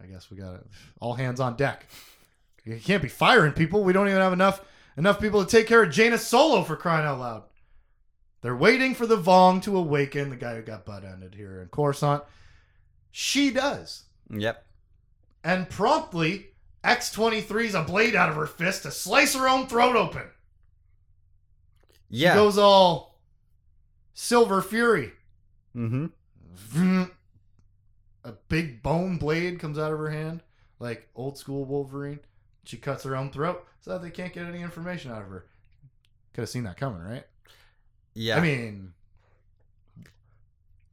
I 0.03 0.07
guess 0.07 0.31
we 0.31 0.37
got 0.37 0.55
it. 0.55 0.67
All 1.01 1.15
hands 1.15 1.41
on 1.41 1.57
deck. 1.57 1.87
You 2.65 2.79
can't 2.79 3.03
be 3.03 3.09
firing 3.09 3.53
people. 3.53 3.85
We 3.85 3.93
don't 3.93 4.09
even 4.09 4.21
have 4.21 4.33
enough 4.33 4.63
enough 4.97 5.21
people 5.21 5.45
to 5.45 5.51
take 5.51 5.67
care 5.67 5.83
of 5.83 5.91
Jaina 5.91 6.19
Solo 6.19 6.63
for 6.63 6.77
crying 6.77 7.07
out 7.07 7.19
loud. 7.19 7.43
They're 8.43 8.57
waiting 8.57 8.95
for 8.95 9.07
the 9.07 9.17
Vong 9.17 9.63
to 9.63 9.77
awaken, 9.77 10.31
the 10.31 10.37
guy 10.37 10.57
who 10.57 10.63
got 10.63 10.85
butt 10.85 11.05
ended 11.05 11.35
here 11.35 11.63
in 11.63 11.69
Coruscant. 11.69 12.23
She 13.11 13.51
does. 13.51 14.05
Yep. 14.31 14.65
And 15.43 15.69
promptly, 15.69 16.49
X23's 16.85 17.75
a 17.75 17.83
blade 17.83 18.15
out 18.15 18.29
of 18.29 18.37
her 18.37 18.47
fist 18.47 18.83
to 18.83 18.91
slice 18.91 19.35
her 19.35 19.49
own 19.49 19.67
throat 19.67 19.97
open. 19.97 20.25
Yeah. 22.11 22.33
She 22.33 22.37
goes 22.37 22.59
all 22.59 23.14
Silver 24.15 24.63
Fury. 24.63 25.13
mm-hmm. 25.77 26.07
A 28.27 28.33
big 28.49 28.83
bone 28.83 29.19
blade 29.19 29.59
comes 29.61 29.79
out 29.79 29.93
of 29.93 29.99
her 29.99 30.11
hand, 30.11 30.43
like 30.79 31.09
old 31.15 31.37
school 31.37 31.65
Wolverine. 31.65 32.21
She 32.65 32.79
cuts 32.79 33.05
her 33.05 33.15
own 33.15 33.31
throat 33.31 33.67
so 33.83 33.91
that 33.91 34.03
they 34.03 34.11
can't 34.11 34.33
get 34.33 34.47
any 34.47 34.63
information 34.63 35.11
out 35.11 35.21
of 35.23 35.29
her. 35.29 35.45
Could 36.33 36.43
have 36.43 36.49
seen 36.49 36.65
that 36.65 36.79
coming, 36.79 37.03
right? 37.03 37.25
Yeah. 38.15 38.37
I 38.39 38.41
mean, 38.41 38.95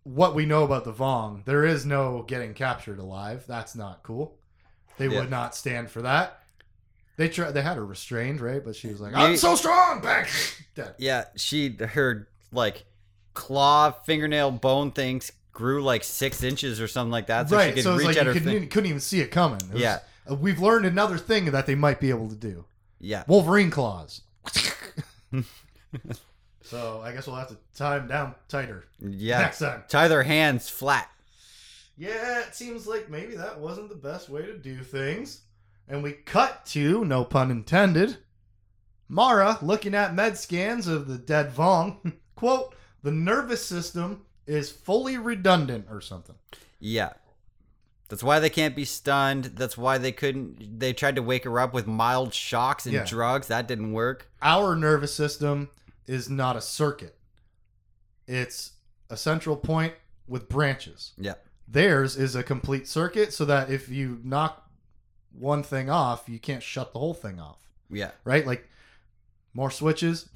what 0.04 0.36
we 0.36 0.46
know 0.46 0.63
about 0.63 0.84
the 0.84 0.92
Vong, 0.94 1.46
there 1.46 1.63
is 1.63 1.86
no 1.86 2.24
getting 2.28 2.54
captured 2.54 3.00
alive. 3.00 3.46
That's 3.48 3.75
not 3.75 4.04
cool. 4.04 4.38
They 4.98 5.08
Yeah. 5.08 5.20
would 5.22 5.30
not 5.30 5.56
stand 5.56 5.90
for 5.90 6.01
that. 6.01 6.40
They 7.18 7.30
tried. 7.30 7.51
They 7.51 7.62
had 7.62 7.78
her 7.78 7.86
restrained, 7.86 8.42
right? 8.42 8.63
But 8.63 8.75
she 8.75 8.88
was 8.88 9.00
like, 9.00 9.13
"I'm 9.13 9.38
so 9.38 9.56
strong!" 9.56 10.01
Back 10.01 10.28
dead. 10.75 10.96
yeah. 10.98 11.25
She 11.36 11.75
her 11.78 12.28
like 12.51 12.86
claw 13.34 13.92
fingernail 13.92 14.52
bone 14.52 14.92
things 14.92 15.32
grew 15.52 15.84
like 15.84 16.04
six 16.04 16.44
inches 16.44 16.80
or 16.82 16.88
something 16.88 17.12
like 17.12 17.28
that, 17.28 17.50
so 17.50 17.58
right. 17.58 17.70
she 17.70 17.74
could 17.76 17.84
so 17.84 17.96
it's 17.96 18.00
reach 18.00 18.08
like 18.08 18.18
at 18.18 18.26
you 18.28 18.34
her 18.34 18.40
thing. 18.40 18.56
even- 18.56 18.70
couldn't 18.70 18.90
even 18.90 19.00
see 19.02 19.20
it 19.22 19.32
coming. 19.32 19.60
It 19.70 19.74
was- 19.74 19.82
Yeah. 19.82 20.00
uh, 20.30 20.36
we've 20.36 20.60
learned 20.60 20.86
another 20.86 21.18
thing 21.18 21.46
that 21.52 21.66
they 21.66 21.76
might 21.76 22.00
be 22.00 22.10
able 22.10 22.30
to 22.30 22.36
do. 22.36 22.66
Yeah. 23.00 23.24
Wolverine 23.28 23.70
claws. 23.72 24.22
so 26.64 27.02
I 27.04 27.12
guess 27.12 27.28
we'll 27.28 27.36
have 27.36 27.50
to 27.50 27.58
tie 27.76 27.98
them 28.00 28.08
down 28.08 28.36
tighter 28.48 28.86
Yeah. 29.00 29.40
next 29.42 29.60
time. 29.60 29.84
Tie 29.90 30.08
their 30.08 30.24
hands 30.24 30.70
flat. 30.70 31.10
Yeah, 31.98 32.40
it 32.40 32.56
seems 32.56 32.88
like 32.88 33.10
maybe 33.10 33.36
that 33.36 33.60
wasn't 33.60 33.90
the 33.90 33.96
best 33.96 34.30
way 34.30 34.44
to 34.44 34.58
do 34.58 34.82
things. 34.84 35.42
And 35.88 36.02
we 36.02 36.14
cut 36.14 36.66
to, 36.68 37.04
no 37.04 37.26
pun 37.26 37.52
intended, 37.52 38.18
Mara, 39.10 39.58
looking 39.62 39.94
at 39.94 40.16
med 40.16 40.38
scans 40.38 40.88
of 40.88 41.08
the 41.08 41.18
dead 41.18 41.54
Vong, 41.54 42.14
quote, 42.36 42.71
the 43.03 43.12
nervous 43.12 43.65
system 43.65 44.22
is 44.48 44.72
fully 44.72 45.17
redundant 45.17 45.88
or 45.89 46.01
something. 46.01 46.36
Yeah. 46.79 47.13
That's 48.10 48.24
why 48.24 48.39
they 48.39 48.50
can't 48.50 48.75
be 48.75 48.84
stunned. 48.86 49.46
That's 49.55 49.77
why 49.77 49.98
they 49.98 50.12
couldn't. 50.12 50.79
They 50.79 50.91
tried 50.91 51.15
to 51.15 51.24
wake 51.24 51.46
her 51.46 51.60
up 51.60 51.74
with 51.74 51.88
mild 51.88 52.34
shocks 52.34 52.86
and 52.86 52.93
Yeah. 52.93 53.05
drugs. 53.05 53.48
That 53.48 53.67
didn't 53.67 53.93
work. 53.93 54.29
Our 54.41 54.75
nervous 54.75 55.13
system 55.13 55.70
is 56.08 56.29
not 56.29 56.58
a 56.58 56.62
circuit, 56.62 57.15
it's 58.27 58.74
a 59.10 59.15
central 59.17 59.55
point 59.55 59.93
with 60.27 60.50
branches. 60.50 61.13
Yeah. 61.17 61.36
Theirs 61.67 62.17
is 62.17 62.36
a 62.36 62.43
complete 62.43 62.88
circuit 62.88 63.34
so 63.34 63.46
that 63.46 63.70
if 63.70 63.88
you 63.88 64.20
knock 64.24 64.70
one 65.31 65.63
thing 65.63 65.89
off, 65.89 66.27
you 66.27 66.39
can't 66.39 66.63
shut 66.63 66.91
the 66.93 67.00
whole 67.00 67.13
thing 67.13 67.39
off, 67.39 67.60
Yeah. 67.89 68.12
right? 68.25 68.46
Like 68.46 68.67
more 69.53 69.72
switches, 69.72 70.27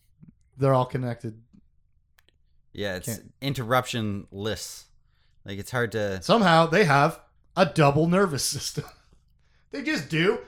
they're 0.56 0.72
all 0.74 0.86
connected. 0.86 1.42
Yeah. 2.78 2.96
It's 2.96 3.06
Can't- 3.06 3.32
interruptionless. 3.40 4.84
Like 5.44 5.58
it's 5.58 5.70
hard 5.70 5.92
to. 5.92 6.22
Somehow 6.22 6.66
they 6.66 6.84
have 6.84 7.20
a 7.56 7.66
double 7.66 8.06
nervous 8.06 8.44
system. 8.44 8.84
they 9.72 9.82
just 9.82 10.08
do. 10.08 10.38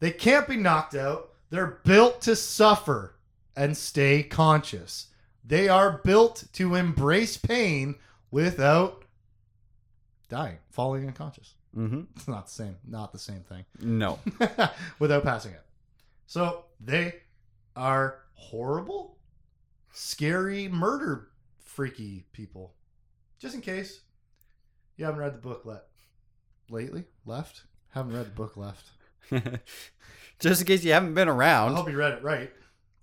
They 0.00 0.10
can't 0.10 0.46
be 0.48 0.56
knocked 0.56 0.94
out. 0.94 1.30
They're 1.50 1.78
built 1.84 2.20
to 2.22 2.36
suffer 2.36 3.14
and 3.56 3.76
stay 3.76 4.22
conscious. 4.22 5.06
They 5.44 5.68
are 5.68 6.00
built 6.04 6.44
to 6.54 6.74
embrace 6.74 7.36
pain 7.36 7.96
without 8.30 9.04
dying, 10.28 10.58
falling 10.70 11.06
unconscious. 11.06 11.54
Mm-hmm. 11.76 12.02
It's 12.16 12.28
not 12.28 12.46
the 12.46 12.52
same, 12.52 12.76
not 12.86 13.12
the 13.12 13.18
same 13.18 13.40
thing. 13.42 13.64
No. 13.80 14.18
without 14.98 15.24
passing 15.24 15.52
it. 15.52 15.62
So 16.26 16.64
they 16.80 17.14
are 17.76 18.18
horrible, 18.34 19.16
scary, 19.92 20.68
murder 20.68 21.28
freaky 21.72 22.24
people. 22.32 22.74
Just 23.38 23.54
in 23.54 23.60
case 23.60 24.00
you 24.96 25.04
haven't 25.04 25.20
read 25.20 25.34
the 25.34 25.38
book 25.38 25.62
let 25.64 25.84
lately, 26.68 27.04
left. 27.24 27.62
Haven't 27.90 28.14
read 28.14 28.26
the 28.26 28.30
book 28.30 28.56
left. 28.56 28.90
Just 30.38 30.60
in 30.60 30.66
case 30.66 30.84
you 30.84 30.92
haven't 30.92 31.14
been 31.14 31.28
around. 31.28 31.72
I 31.72 31.76
hope 31.76 31.90
you 31.90 31.96
read 31.96 32.12
it 32.12 32.22
right. 32.22 32.50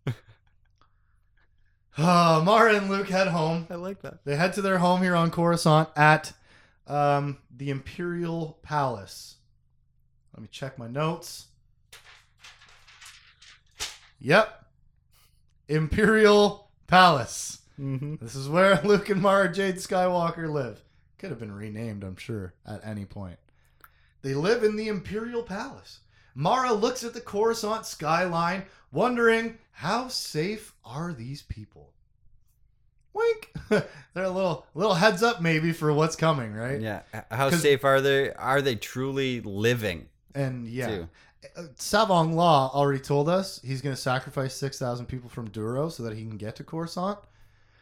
uh, 1.97 2.41
Mara 2.45 2.75
and 2.75 2.89
Luke 2.89 3.09
head 3.09 3.27
home. 3.27 3.67
I 3.69 3.75
like 3.75 4.01
that. 4.03 4.23
They 4.25 4.35
head 4.35 4.53
to 4.53 4.61
their 4.61 4.77
home 4.77 5.01
here 5.01 5.15
on 5.15 5.31
Coruscant 5.31 5.89
at 5.95 6.33
um, 6.87 7.39
the 7.55 7.69
Imperial 7.69 8.59
Palace. 8.61 9.37
Let 10.33 10.41
me 10.41 10.47
check 10.51 10.77
my 10.77 10.87
notes. 10.87 11.47
Yep. 14.19 14.65
Imperial 15.67 16.69
Palace. 16.87 17.58
Mm-hmm. 17.79 18.15
This 18.19 18.35
is 18.35 18.49
where 18.49 18.81
Luke 18.83 19.09
and 19.09 19.21
Mara 19.21 19.51
Jade 19.51 19.75
Skywalker 19.75 20.49
live. 20.49 20.83
Could 21.17 21.29
have 21.29 21.39
been 21.39 21.51
renamed, 21.51 22.03
I'm 22.03 22.15
sure, 22.17 22.53
at 22.65 22.85
any 22.85 23.05
point. 23.05 23.37
They 24.21 24.33
live 24.33 24.63
in 24.63 24.75
the 24.75 24.87
Imperial 24.87 25.43
Palace. 25.43 25.99
Mara 26.35 26.73
looks 26.73 27.03
at 27.03 27.13
the 27.13 27.21
Coruscant 27.21 27.85
skyline, 27.85 28.63
wondering 28.91 29.57
how 29.71 30.07
safe 30.07 30.73
are 30.85 31.13
these 31.13 31.41
people? 31.41 31.93
Wink. 33.13 33.51
They're 33.69 34.23
a 34.23 34.29
little 34.29 34.65
little 34.75 34.93
heads 34.93 35.23
up 35.23 35.41
maybe 35.41 35.71
for 35.71 35.91
what's 35.91 36.15
coming, 36.15 36.53
right? 36.53 36.79
Yeah. 36.79 37.01
How 37.31 37.49
safe 37.49 37.83
are 37.83 37.99
they? 38.01 38.31
Are 38.33 38.61
they 38.61 38.75
truly 38.75 39.41
living? 39.41 40.07
And 40.35 40.67
yeah. 40.67 40.87
Too? 40.87 41.09
Uh, 41.57 41.61
Tsavong 41.75 42.33
Lah 42.33 42.69
already 42.73 42.99
told 42.99 43.29
us 43.29 43.59
he's 43.63 43.81
going 43.81 43.95
to 43.95 44.01
sacrifice 44.01 44.53
6,000 44.55 45.05
people 45.05 45.29
from 45.29 45.49
Duro 45.49 45.89
so 45.89 46.03
that 46.03 46.15
he 46.15 46.23
can 46.23 46.37
get 46.37 46.55
to 46.57 46.63
Coruscant. 46.63 47.19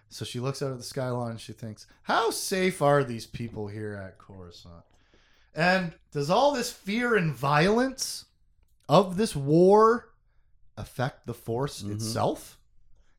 So 0.09 0.23
she 0.25 0.39
looks 0.39 0.61
out 0.61 0.71
at 0.71 0.77
the 0.77 0.83
skyline 0.83 1.31
and 1.31 1.41
she 1.41 1.53
thinks, 1.53 1.85
how 2.03 2.29
safe 2.31 2.81
are 2.81 3.03
these 3.03 3.25
people 3.25 3.67
here 3.67 3.93
at 3.95 4.17
Coruscant? 4.17 4.83
And 5.53 5.93
does 6.11 6.29
all 6.29 6.53
this 6.53 6.71
fear 6.71 7.15
and 7.15 7.33
violence 7.35 8.25
of 8.87 9.17
this 9.17 9.35
war 9.35 10.09
affect 10.77 11.25
the 11.27 11.33
Force 11.33 11.81
Mhm. 11.83 11.95
itself? 11.95 12.59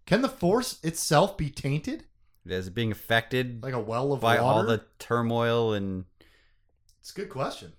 Can 0.06 0.22
the 0.22 0.28
Force 0.28 0.78
itself 0.82 1.36
be 1.36 1.50
tainted? 1.50 2.06
Is 2.46 2.68
it 2.68 2.74
being 2.74 2.90
affected 2.92 3.62
Like 3.62 3.74
a 3.74 3.80
well 3.80 4.12
of 4.12 4.20
by 4.20 4.40
water? 4.40 4.44
all 4.60 4.64
the 4.64 4.84
turmoil 4.98 5.74
and 5.74 6.06
It's 7.00 7.10
a 7.10 7.14
good 7.14 7.28
question. 7.28 7.74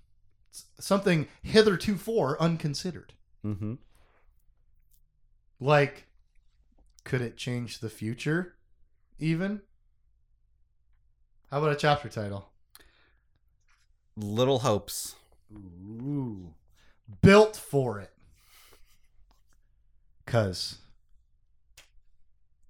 It's 0.50 0.66
something 0.80 1.28
hitherto 1.42 1.96
for 1.98 2.40
unconsidered. 2.42 3.14
mm-hmm. 3.44 3.76
Like, 5.60 6.08
could 7.04 7.22
it 7.22 7.38
change 7.38 7.80
the 7.80 7.90
future? 7.90 8.56
Even. 9.20 9.62
How 11.52 11.58
about 11.60 11.72
a 11.72 11.76
chapter 11.76 12.10
title? 12.10 12.50
little 14.16 14.60
hopes? 14.60 15.16
Ooh, 15.54 16.54
built 17.22 17.56
for 17.56 18.00
it. 18.00 18.12
Cause 20.26 20.78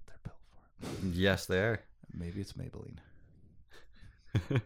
they're 0.08 0.15
built 0.24 0.38
for 0.50 1.08
it. 1.08 1.13
Yes, 1.15 1.46
they 1.46 1.60
are. 1.60 1.82
Maybe 2.13 2.39
it's 2.41 2.53
Maybelline. 2.53 3.00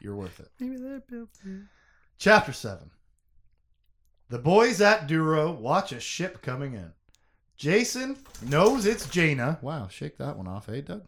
You're 0.00 0.16
worth 0.16 0.40
it. 0.40 0.48
Maybe 0.58 0.76
they're 0.76 1.00
built. 1.00 1.28
for 1.40 1.48
it. 1.48 1.62
Chapter 2.18 2.52
7. 2.52 2.90
The 4.30 4.38
boys 4.38 4.80
at 4.80 5.06
Duro 5.06 5.52
watch 5.52 5.92
a 5.92 6.00
ship 6.00 6.42
coming 6.42 6.74
in. 6.74 6.92
Jacen 7.58 8.16
knows 8.42 8.86
it's 8.86 9.08
Jaina. 9.08 9.58
Wow, 9.62 9.88
shake 9.88 10.18
that 10.18 10.36
one 10.36 10.46
off, 10.48 10.68
eh, 10.68 10.80
Doug? 10.80 11.02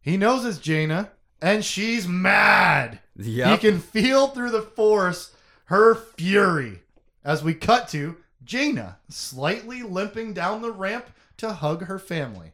He 0.00 0.16
knows 0.16 0.44
it's 0.44 0.58
Jaina, 0.58 1.10
and 1.42 1.64
she's 1.64 2.08
mad. 2.08 3.00
Yeah. 3.16 3.52
He 3.52 3.58
can 3.58 3.78
feel 3.80 4.28
through 4.28 4.50
the 4.50 4.62
force 4.62 5.34
her 5.66 5.94
fury. 5.94 6.80
As 7.24 7.44
we 7.44 7.52
cut 7.54 7.88
to 7.88 8.16
Jaina 8.44 8.98
slightly 9.10 9.82
limping 9.82 10.32
down 10.32 10.62
the 10.62 10.72
ramp 10.72 11.06
to 11.38 11.52
hug 11.52 11.84
her 11.84 11.98
family. 11.98 12.52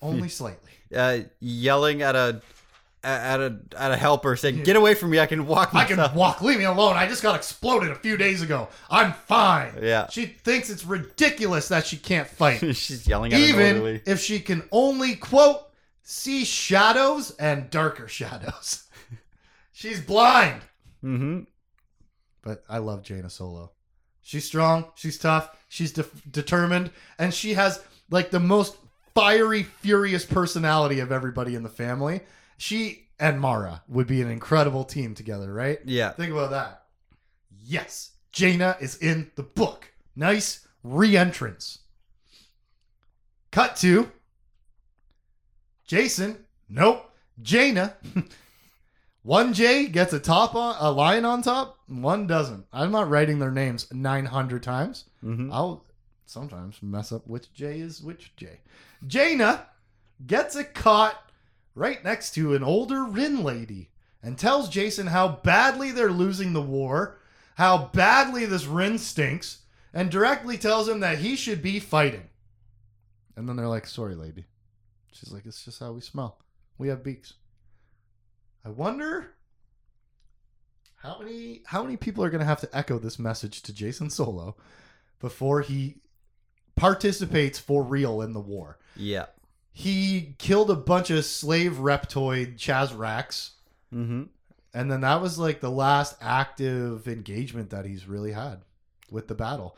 Only 0.00 0.28
slightly. 0.30 0.70
uh, 0.94 1.20
yelling 1.38 2.02
at 2.02 2.16
a 2.16 2.42
at 3.04 3.40
a 3.40 3.58
at 3.76 3.90
a 3.90 3.96
helper 3.96 4.36
saying, 4.36 4.62
"Get 4.62 4.76
away 4.76 4.94
from 4.94 5.10
me! 5.10 5.18
I 5.18 5.26
can 5.26 5.46
walk 5.46 5.74
I 5.74 5.84
can 5.84 5.98
walk. 6.14 6.40
Leave 6.40 6.58
me 6.58 6.64
alone. 6.64 6.96
I 6.96 7.08
just 7.08 7.22
got 7.22 7.34
exploded 7.34 7.90
a 7.90 7.96
few 7.96 8.16
days 8.16 8.42
ago. 8.42 8.68
I'm 8.90 9.12
fine. 9.12 9.74
Yeah. 9.82 10.08
She 10.08 10.26
thinks 10.26 10.70
it's 10.70 10.84
ridiculous 10.84 11.68
that 11.68 11.86
she 11.86 11.96
can't 11.96 12.28
fight. 12.28 12.58
She's 12.76 13.06
yelling 13.06 13.32
at 13.32 13.40
Even 13.40 14.00
if 14.06 14.20
she 14.20 14.40
can 14.40 14.62
only, 14.70 15.16
quote, 15.16 15.62
see 16.02 16.44
shadows 16.44 17.32
and 17.32 17.70
darker 17.70 18.08
shadows. 18.08 18.84
She's 19.72 20.00
blind. 20.00 20.62
Mm-hmm. 21.02 21.40
But 22.42 22.64
I 22.68 22.78
love 22.78 23.02
Jaina 23.02 23.30
Solo. 23.30 23.72
She's 24.22 24.44
strong. 24.44 24.86
She's 24.94 25.18
tough. 25.18 25.56
She's 25.68 25.92
de- 25.92 26.06
determined. 26.30 26.90
And 27.18 27.34
she 27.34 27.54
has, 27.54 27.82
like, 28.10 28.30
the 28.30 28.40
most 28.40 28.76
fiery, 29.14 29.64
furious 29.64 30.24
personality 30.24 31.00
of 31.00 31.10
everybody 31.10 31.54
in 31.54 31.62
the 31.62 31.68
family. 31.68 32.20
She 32.62 33.08
and 33.18 33.40
Mara 33.40 33.82
would 33.88 34.06
be 34.06 34.22
an 34.22 34.30
incredible 34.30 34.84
team 34.84 35.16
together, 35.16 35.52
right? 35.52 35.80
Yeah. 35.84 36.10
Think 36.10 36.30
about 36.30 36.50
that. 36.50 36.84
Yes, 37.60 38.12
Jaina 38.30 38.76
is 38.78 38.98
in 38.98 39.32
the 39.34 39.42
book. 39.42 39.92
Nice 40.14 40.64
re-entrance. 40.84 41.80
Cut 43.50 43.74
to 43.78 44.12
Jacen. 45.88 46.36
Nope. 46.68 47.10
Jaina. 47.42 47.96
one 49.24 49.52
J 49.54 49.88
gets 49.88 50.12
a 50.12 50.20
top 50.20 50.54
on 50.54 50.76
a 50.78 50.92
line 50.92 51.24
on 51.24 51.42
top. 51.42 51.80
One 51.88 52.28
doesn't. 52.28 52.64
I'm 52.72 52.92
not 52.92 53.10
writing 53.10 53.40
their 53.40 53.50
names 53.50 53.92
900 53.92 54.62
times. 54.62 55.06
Mm-hmm. 55.24 55.52
I'll 55.52 55.84
sometimes 56.26 56.80
mess 56.80 57.10
up 57.10 57.26
which 57.26 57.52
J 57.52 57.80
is 57.80 58.00
which 58.00 58.36
J. 58.36 58.60
Jaina 59.04 59.66
gets 60.28 60.54
a 60.54 60.62
cot 60.62 61.31
right 61.74 62.02
next 62.04 62.32
to 62.34 62.54
an 62.54 62.62
older 62.62 63.04
Ryn 63.04 63.42
lady 63.42 63.90
and 64.22 64.38
tells 64.38 64.70
Jacen 64.70 65.08
how 65.08 65.28
badly 65.28 65.90
they're 65.90 66.10
losing 66.10 66.52
the 66.52 66.62
war, 66.62 67.18
how 67.56 67.90
badly 67.92 68.46
this 68.46 68.66
Ryn 68.66 68.98
stinks, 68.98 69.62
and 69.92 70.10
directly 70.10 70.56
tells 70.56 70.88
him 70.88 71.00
that 71.00 71.18
he 71.18 71.36
should 71.36 71.62
be 71.62 71.80
fighting. 71.80 72.28
And 73.36 73.48
then 73.48 73.56
they're 73.56 73.68
like, 73.68 73.86
sorry, 73.86 74.14
lady. 74.14 74.44
She's 75.12 75.32
like, 75.32 75.46
it's 75.46 75.64
just 75.64 75.80
how 75.80 75.92
we 75.92 76.00
smell. 76.00 76.38
We 76.78 76.88
have 76.88 77.02
beaks. 77.02 77.34
I 78.64 78.70
wonder 78.70 79.34
how 80.96 81.18
many 81.18 81.62
how 81.66 81.82
many 81.82 81.96
people 81.96 82.22
are 82.22 82.30
gonna 82.30 82.44
have 82.44 82.60
to 82.60 82.76
echo 82.76 82.98
this 82.98 83.18
message 83.18 83.62
to 83.62 83.72
Jacen 83.72 84.10
Solo 84.10 84.56
before 85.18 85.60
he 85.60 85.96
participates 86.76 87.58
for 87.58 87.82
real 87.82 88.22
in 88.22 88.32
the 88.32 88.40
war. 88.40 88.78
Yeah. 88.96 89.26
He 89.72 90.34
killed 90.38 90.70
a 90.70 90.76
bunch 90.76 91.10
of 91.10 91.24
slave 91.24 91.72
reptoid 91.74 92.56
Chazrach, 92.56 93.50
Mm-hmm. 93.94 94.22
and 94.74 94.90
then 94.90 95.00
that 95.02 95.20
was 95.20 95.38
like 95.38 95.60
the 95.60 95.70
last 95.70 96.16
active 96.20 97.06
engagement 97.08 97.70
that 97.70 97.84
he's 97.84 98.06
really 98.06 98.32
had 98.32 98.60
with 99.10 99.28
the 99.28 99.34
battle. 99.34 99.76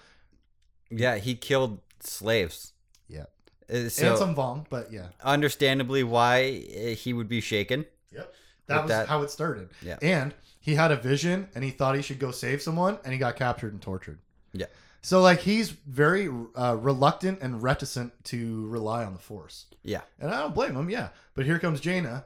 Yeah, 0.90 1.16
he 1.16 1.34
killed 1.34 1.80
slaves. 2.00 2.72
Yeah. 3.08 3.24
Uh, 3.72 3.88
So 3.88 4.10
and 4.10 4.18
some 4.18 4.34
Vong, 4.36 4.66
but 4.70 4.92
yeah. 4.92 5.08
understandably 5.22 6.04
why 6.04 6.64
uh, 6.76 6.94
he 6.94 7.12
would 7.12 7.28
be 7.28 7.40
shaken. 7.40 7.86
Yep. 8.12 8.34
That 8.66 8.82
was 8.82 8.88
that- 8.90 9.08
how 9.08 9.22
it 9.22 9.30
started. 9.30 9.70
Yeah. 9.82 9.98
And 10.02 10.34
he 10.60 10.74
had 10.76 10.90
a 10.92 10.96
vision 10.96 11.48
and 11.54 11.64
he 11.64 11.70
thought 11.70 11.96
he 11.96 12.02
should 12.02 12.18
go 12.20 12.30
save 12.30 12.62
someone 12.62 12.98
and 13.04 13.12
he 13.12 13.18
got 13.18 13.36
captured 13.36 13.72
and 13.72 13.82
tortured. 13.82 14.18
Yeah. 14.54 14.66
So 15.02 15.20
like 15.20 15.40
he's 15.40 15.68
very 15.70 16.30
uh, 16.56 16.76
reluctant 16.80 17.40
and 17.42 17.62
reticent 17.62 18.12
to 18.26 18.66
rely 18.68 19.04
on 19.04 19.12
the 19.12 19.18
force. 19.18 19.66
Yeah. 19.82 20.00
And 20.18 20.30
I 20.30 20.40
don't 20.40 20.54
blame 20.54 20.74
him, 20.74 20.88
yeah. 20.88 21.08
But 21.34 21.44
here 21.44 21.58
comes 21.58 21.80
Jaina. 21.80 22.24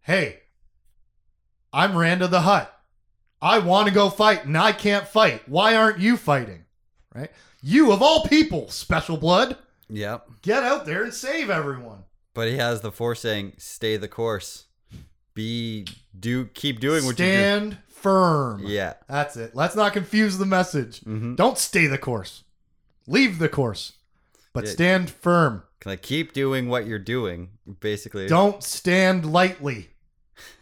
Hey, 0.00 0.38
I'm 1.72 1.96
Randa 1.96 2.28
the 2.28 2.40
Hutt. 2.42 2.70
I 3.42 3.58
want 3.58 3.88
to 3.88 3.94
go 3.94 4.08
fight 4.08 4.46
and 4.46 4.56
I 4.56 4.72
can't 4.72 5.06
fight. 5.06 5.46
Why 5.48 5.76
aren't 5.76 5.98
you 5.98 6.16
fighting? 6.16 6.64
Right? 7.14 7.30
You 7.62 7.92
of 7.92 8.00
all 8.00 8.24
people, 8.24 8.70
special 8.70 9.16
blood, 9.16 9.58
Yep. 9.90 10.26
get 10.42 10.62
out 10.64 10.86
there 10.86 11.04
and 11.04 11.12
save 11.12 11.50
everyone. 11.50 12.04
But 12.32 12.48
he 12.48 12.56
has 12.56 12.80
the 12.80 12.90
force 12.90 13.20
saying, 13.20 13.54
"Stay 13.58 13.96
the 13.96 14.08
course. 14.08 14.64
Be 15.34 15.86
do 16.18 16.46
keep 16.46 16.80
doing 16.80 17.04
what 17.04 17.18
you 17.18 17.24
Stand 17.26 17.78
firm. 18.04 18.62
Yeah. 18.64 18.94
That's 19.08 19.36
it. 19.36 19.56
Let's 19.56 19.74
not 19.74 19.92
confuse 19.92 20.38
the 20.38 20.46
message. 20.46 21.00
hmm 21.00 21.34
Don't 21.34 21.58
stay 21.58 21.86
the 21.88 21.98
course. 21.98 22.44
Leave 23.08 23.38
the 23.40 23.48
course. 23.48 23.94
But 24.52 24.64
Yeah. 24.66 24.70
stand 24.70 25.10
firm. 25.10 25.64
Can 25.80 25.90
I 25.92 25.96
keep 25.96 26.32
doing 26.32 26.68
what 26.68 26.86
you're 26.86 26.98
doing? 27.00 27.50
Basically, 27.80 28.28
Don't 28.28 28.62
stand 28.62 29.30
lightly. 29.32 29.90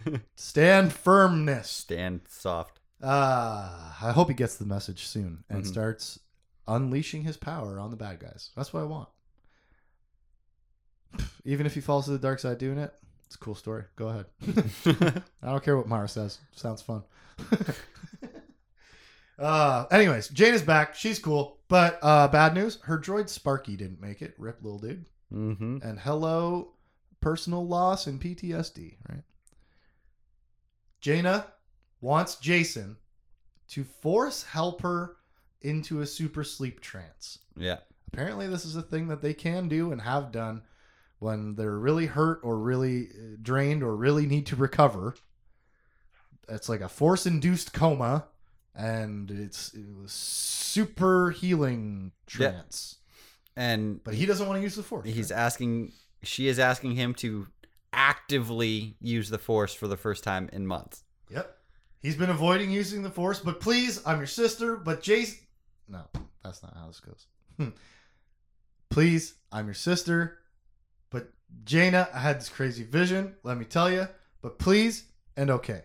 stand 0.34 0.92
firmness. 0.92 1.68
stand 1.70 2.22
soft. 2.28 2.78
Uh, 3.02 3.92
I 4.00 4.12
hope 4.12 4.28
he 4.28 4.34
gets 4.34 4.56
the 4.56 4.64
message 4.64 5.06
soon 5.06 5.44
and 5.50 5.64
Mhm. 5.64 5.66
starts 5.66 6.18
unleashing 6.68 7.22
his 7.24 7.36
power 7.36 7.78
on 7.80 7.90
the 7.90 7.96
bad 7.96 8.20
guys. 8.20 8.50
That's 8.56 8.72
what 8.72 8.80
I 8.80 8.84
want. 8.86 9.08
Even 11.44 11.66
if 11.66 11.74
he 11.74 11.80
falls 11.80 12.04
to 12.06 12.12
the 12.12 12.18
dark 12.18 12.38
side 12.38 12.58
doing 12.58 12.78
it, 12.78 12.94
it's 13.32 13.40
a 13.40 13.44
cool 13.44 13.54
story. 13.54 13.84
Go 13.96 14.08
ahead. 14.08 14.26
I 15.42 15.46
don't 15.46 15.64
care 15.64 15.78
what 15.78 15.88
Mara 15.88 16.06
says. 16.06 16.38
Sounds 16.54 16.82
fun. 16.82 17.02
uh, 19.38 19.86
anyways, 19.90 20.28
Jane 20.28 20.52
is 20.52 20.60
back. 20.60 20.94
She's 20.94 21.18
cool. 21.18 21.56
But 21.66 21.98
uh, 22.02 22.28
bad 22.28 22.52
news 22.52 22.78
her 22.82 22.98
droid 22.98 23.30
Sparky 23.30 23.74
didn't 23.74 24.02
make 24.02 24.20
it. 24.20 24.34
Rip, 24.36 24.58
little 24.62 24.78
dude. 24.78 25.06
Mm-hmm. 25.32 25.78
And 25.82 25.98
hello, 26.00 26.74
personal 27.22 27.66
loss 27.66 28.06
and 28.06 28.20
PTSD, 28.20 28.96
right? 29.08 29.22
Jaina 31.00 31.46
wants 32.02 32.36
Jacen 32.36 32.96
to 33.68 33.82
force 33.82 34.42
help 34.42 34.82
her 34.82 35.16
into 35.62 36.02
a 36.02 36.06
super 36.06 36.44
sleep 36.44 36.82
trance. 36.82 37.38
Yeah. 37.56 37.78
Apparently, 38.12 38.46
this 38.46 38.66
is 38.66 38.76
a 38.76 38.82
thing 38.82 39.08
that 39.08 39.22
they 39.22 39.32
can 39.32 39.68
do 39.68 39.90
and 39.90 40.02
have 40.02 40.32
done 40.32 40.64
when 41.22 41.54
they're 41.54 41.78
really 41.78 42.06
hurt 42.06 42.40
or 42.42 42.58
really 42.58 43.06
uh, 43.08 43.36
drained 43.40 43.82
or 43.82 43.94
really 43.96 44.26
need 44.26 44.44
to 44.46 44.56
recover. 44.56 45.14
It's 46.48 46.68
like 46.68 46.80
a 46.80 46.88
force 46.88 47.26
induced 47.26 47.72
coma 47.72 48.24
and 48.74 49.30
it's 49.30 49.72
it 49.74 49.84
was 50.00 50.12
super 50.12 51.30
healing 51.30 52.12
Yeah. 52.38 52.50
trance. 52.50 52.96
And 53.56 54.02
But 54.02 54.14
he 54.14 54.26
doesn't 54.26 54.46
want 54.48 54.58
to 54.58 54.62
use 54.62 54.74
the 54.74 54.82
force. 54.82 55.06
he's 55.08 55.30
right? 55.30 55.38
asking. 55.38 55.92
She 56.24 56.48
is 56.48 56.58
asking 56.58 56.92
him 56.96 57.14
to 57.16 57.46
actively 57.92 58.96
use 59.00 59.28
the 59.28 59.38
force 59.38 59.74
for 59.74 59.86
the 59.88 59.96
first 59.96 60.24
time 60.24 60.48
in 60.52 60.66
months. 60.66 61.04
Yep. 61.30 61.56
He's 62.00 62.16
been 62.16 62.30
avoiding 62.30 62.70
using 62.70 63.02
the 63.02 63.10
force, 63.10 63.38
but 63.40 63.60
please, 63.60 64.00
I'm 64.06 64.18
your 64.18 64.26
sister, 64.26 64.76
but 64.76 65.02
Jacen. 65.02 65.38
No, 65.88 66.02
that's 66.42 66.62
not 66.62 66.74
how 66.76 66.86
this 66.86 67.00
goes. 67.00 67.26
Please, 68.90 69.34
I'm 69.50 69.66
your 69.66 69.74
sister, 69.74 70.38
Jaina, 71.64 72.08
I 72.12 72.18
had 72.18 72.40
this 72.40 72.48
crazy 72.48 72.84
vision, 72.84 73.34
let 73.42 73.56
me 73.58 73.64
tell 73.64 73.90
you, 73.90 74.08
but 74.40 74.58
please 74.58 75.04
and 75.36 75.50
okay. 75.50 75.82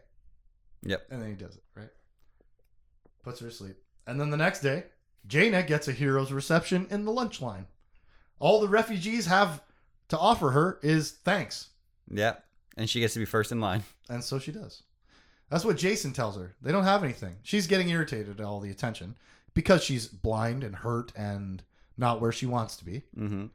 Yep. 0.83 1.07
And 1.11 1.21
then 1.21 1.29
he 1.29 1.35
does 1.35 1.55
it, 1.55 1.63
right? 1.75 1.89
Puts 3.23 3.39
her 3.41 3.47
to 3.49 3.53
sleep. 3.53 3.77
And 4.05 4.19
then 4.19 4.29
the 4.29 4.37
next 4.37 4.61
day, 4.61 4.85
Jaina 5.27 5.63
gets 5.63 5.87
a 5.87 5.91
hero's 5.91 6.31
reception 6.31 6.87
in 6.89 7.05
the 7.05 7.11
lunch 7.11 7.41
line. 7.41 7.67
All 8.39 8.61
the 8.61 8.67
refugees 8.67 9.25
have 9.25 9.61
to 10.09 10.17
offer 10.17 10.51
her 10.51 10.79
is 10.81 11.11
thanks. 11.25 11.69
Yep. 12.09 12.43
And 12.77 12.89
she 12.89 12.99
gets 12.99 13.13
to 13.13 13.19
be 13.19 13.25
first 13.25 13.51
in 13.51 13.59
line. 13.59 13.83
And 14.09 14.23
so 14.23 14.39
she 14.39 14.53
does. 14.53 14.83
That's 15.49 15.65
what 15.65 15.75
Jacen 15.75 16.13
tells 16.13 16.37
her. 16.37 16.55
They 16.61 16.71
don't 16.71 16.85
have 16.85 17.03
anything. 17.03 17.35
She's 17.43 17.67
getting 17.67 17.89
irritated 17.89 18.39
at 18.39 18.45
all 18.45 18.61
the 18.61 18.71
attention 18.71 19.15
because 19.53 19.83
she's 19.83 20.07
blind 20.07 20.63
and 20.63 20.73
hurt 20.77 21.11
and 21.13 21.61
not 21.97 22.21
where 22.21 22.31
she 22.31 22.45
wants 22.45 22.77
to 22.77 22.85
be. 22.85 23.03
hmm 23.13 23.47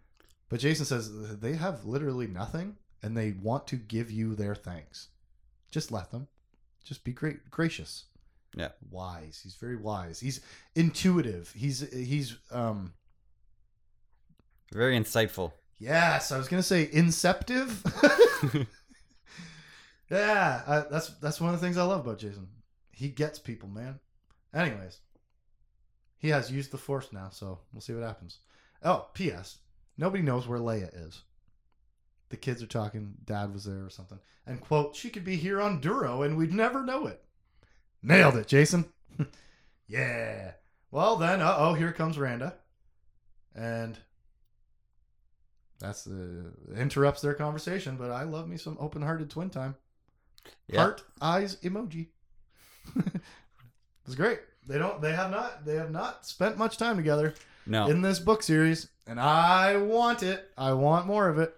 But 0.53 0.61
Jacen 0.61 0.85
says 0.85 1.11
they 1.38 1.55
have 1.55 1.87
literally 1.87 2.27
nothing 2.27 2.77
and 3.03 3.17
they 3.17 3.33
want 3.33 3.67
to 3.69 3.77
give 3.77 4.11
you 4.11 4.35
their 4.35 4.55
thanks. 4.55 5.09
Just 5.71 5.91
let 5.91 6.11
them. 6.11 6.29
Just 6.85 7.05
be 7.05 7.12
great 7.12 7.51
gracious. 7.51 8.05
Yeah. 8.55 8.69
Wise. 8.91 9.41
He's 9.43 9.55
very 9.55 9.77
wise. 9.77 10.21
He's 10.21 10.43
intuitive. 10.75 11.51
He's 11.57 11.91
he's 11.91 12.37
um 12.51 12.93
Very 14.75 14.95
insightful. 14.95 15.53
Yes, 15.79 16.31
I 16.31 16.37
was 16.37 16.49
gonna 16.49 16.62
say 16.62 16.87
inceptive. 16.93 17.73
yeah, 20.11 20.61
I, 20.67 20.81
that's 20.81 21.09
that's 21.15 21.41
one 21.41 21.55
of 21.55 21.59
the 21.59 21.67
things 21.67 21.79
I 21.79 21.85
love 21.85 22.01
about 22.01 22.19
Jacen. 22.19 22.45
He 22.91 23.09
gets 23.09 23.38
people, 23.38 23.71
man. 23.71 24.01
Anyways, 24.53 24.99
he 26.19 26.29
has 26.29 26.53
used 26.53 26.73
the 26.73 26.77
Force 26.77 27.11
now, 27.11 27.31
so 27.31 27.61
we'll 27.73 27.81
see 27.81 27.95
what 27.95 28.03
happens. 28.03 28.41
Oh, 28.83 29.07
P.S. 29.15 29.57
Nobody 30.03 30.25
knows 30.25 30.49
where 30.49 30.59
Leia 30.59 30.91
is. 31.07 31.23
The 32.31 32.37
kids 32.37 32.61
are 32.61 32.67
talking. 32.67 33.15
Dad 33.25 33.55
was 33.55 33.67
there 33.67 33.85
or 33.85 33.88
something, 33.88 34.19
and 34.45 34.61
quote: 34.61 34.97
"She 34.97 35.11
could 35.11 35.23
be 35.23 35.37
here 35.37 35.61
on 35.61 35.81
Duro, 35.81 36.23
and 36.23 36.37
we'd 36.37 36.53
never 36.53 36.83
know 36.83 37.07
it." 37.07 37.23
Nailed 38.03 38.35
it, 38.35 38.49
Jacen. 38.49 38.87
yeah. 39.87 40.55
Well 40.91 41.15
then, 41.15 41.41
uh 41.41 41.55
oh, 41.57 41.75
here 41.75 41.93
comes 41.93 42.19
Randa, 42.19 42.57
and 43.55 43.97
that's 45.79 46.03
the 46.03 46.53
interrupts 46.77 47.23
their 47.23 47.35
conversation. 47.35 47.95
But 47.97 48.11
I 48.11 48.25
love 48.25 48.49
me 48.49 48.57
some 48.57 48.77
open-hearted 48.81 49.31
twin 49.31 49.51
time. 49.51 49.77
Yeah. 50.67 50.81
Heart 50.81 51.05
eyes 51.21 51.59
emoji. 51.62 52.09
it's 54.05 54.17
great. 54.17 54.41
They 54.67 54.79
don't. 54.79 55.01
They 55.01 55.12
have 55.12 55.31
not. 55.31 55.65
They 55.65 55.77
have 55.77 55.93
not 55.93 56.27
spent 56.27 56.59
much 56.59 56.77
time 56.77 56.97
together 56.97 57.35
No. 57.66 57.87
in 57.88 58.03
this 58.03 58.18
book 58.18 58.42
series, 58.42 58.88
and 59.07 59.20
I 59.20 59.77
want 59.77 60.22
it. 60.22 60.51
I 60.57 60.72
want 60.72 61.07
more 61.07 61.29
of 61.29 61.38
it. 61.38 61.55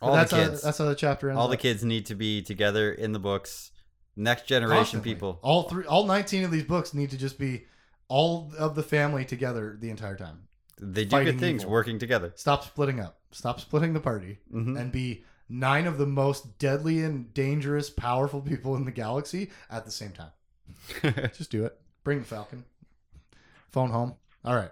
But 0.00 0.06
all 0.06 0.12
the 0.12 0.18
that's 0.18 0.32
kids. 0.32 0.62
How, 0.62 0.66
that's 0.68 0.78
how 0.78 0.84
the 0.86 0.94
chapter 0.94 1.28
ends. 1.30 1.38
all 1.38 1.48
the 1.48 1.54
up. 1.56 1.60
kids 1.60 1.84
need 1.84 2.06
to 2.06 2.14
be 2.14 2.42
together 2.42 2.92
in 2.92 3.12
the 3.12 3.18
books. 3.20 3.70
Next 4.16 4.46
generation 4.46 4.76
Constantly. 4.78 5.14
people. 5.14 5.38
All 5.42 5.62
three. 5.68 5.84
All 5.84 6.04
nineteen 6.06 6.44
of 6.44 6.50
these 6.50 6.64
books 6.64 6.92
need 6.92 7.10
to 7.10 7.16
just 7.18 7.38
be 7.38 7.64
all 8.08 8.52
of 8.58 8.74
the 8.74 8.82
family 8.82 9.24
together 9.24 9.76
the 9.80 9.88
entire 9.90 10.16
time. 10.16 10.48
They 10.80 11.04
do 11.04 11.24
good 11.24 11.38
things 11.38 11.62
evil. 11.62 11.72
working 11.72 11.98
together. 11.98 12.32
Stop 12.34 12.64
splitting 12.64 12.98
up. 13.00 13.20
Stop 13.30 13.60
splitting 13.60 13.92
the 13.94 14.00
party. 14.00 14.38
hmm 14.50 14.76
and 14.76 14.90
be 14.92 15.24
nine 15.48 15.86
of 15.86 15.96
the 15.98 16.06
most 16.06 16.58
deadly 16.58 17.00
and 17.02 17.32
dangerous, 17.32 17.88
powerful 17.88 18.40
people 18.40 18.74
in 18.76 18.84
the 18.84 18.90
galaxy 18.90 19.50
at 19.70 19.84
the 19.84 19.90
same 19.90 20.10
time. 20.10 20.32
Just 21.36 21.50
do 21.50 21.64
it. 21.64 21.78
Bring 22.04 22.18
the 22.18 22.24
Falcon. 22.24 22.64
Phone 23.70 23.90
home. 23.90 24.16
All 24.44 24.54
right. 24.54 24.70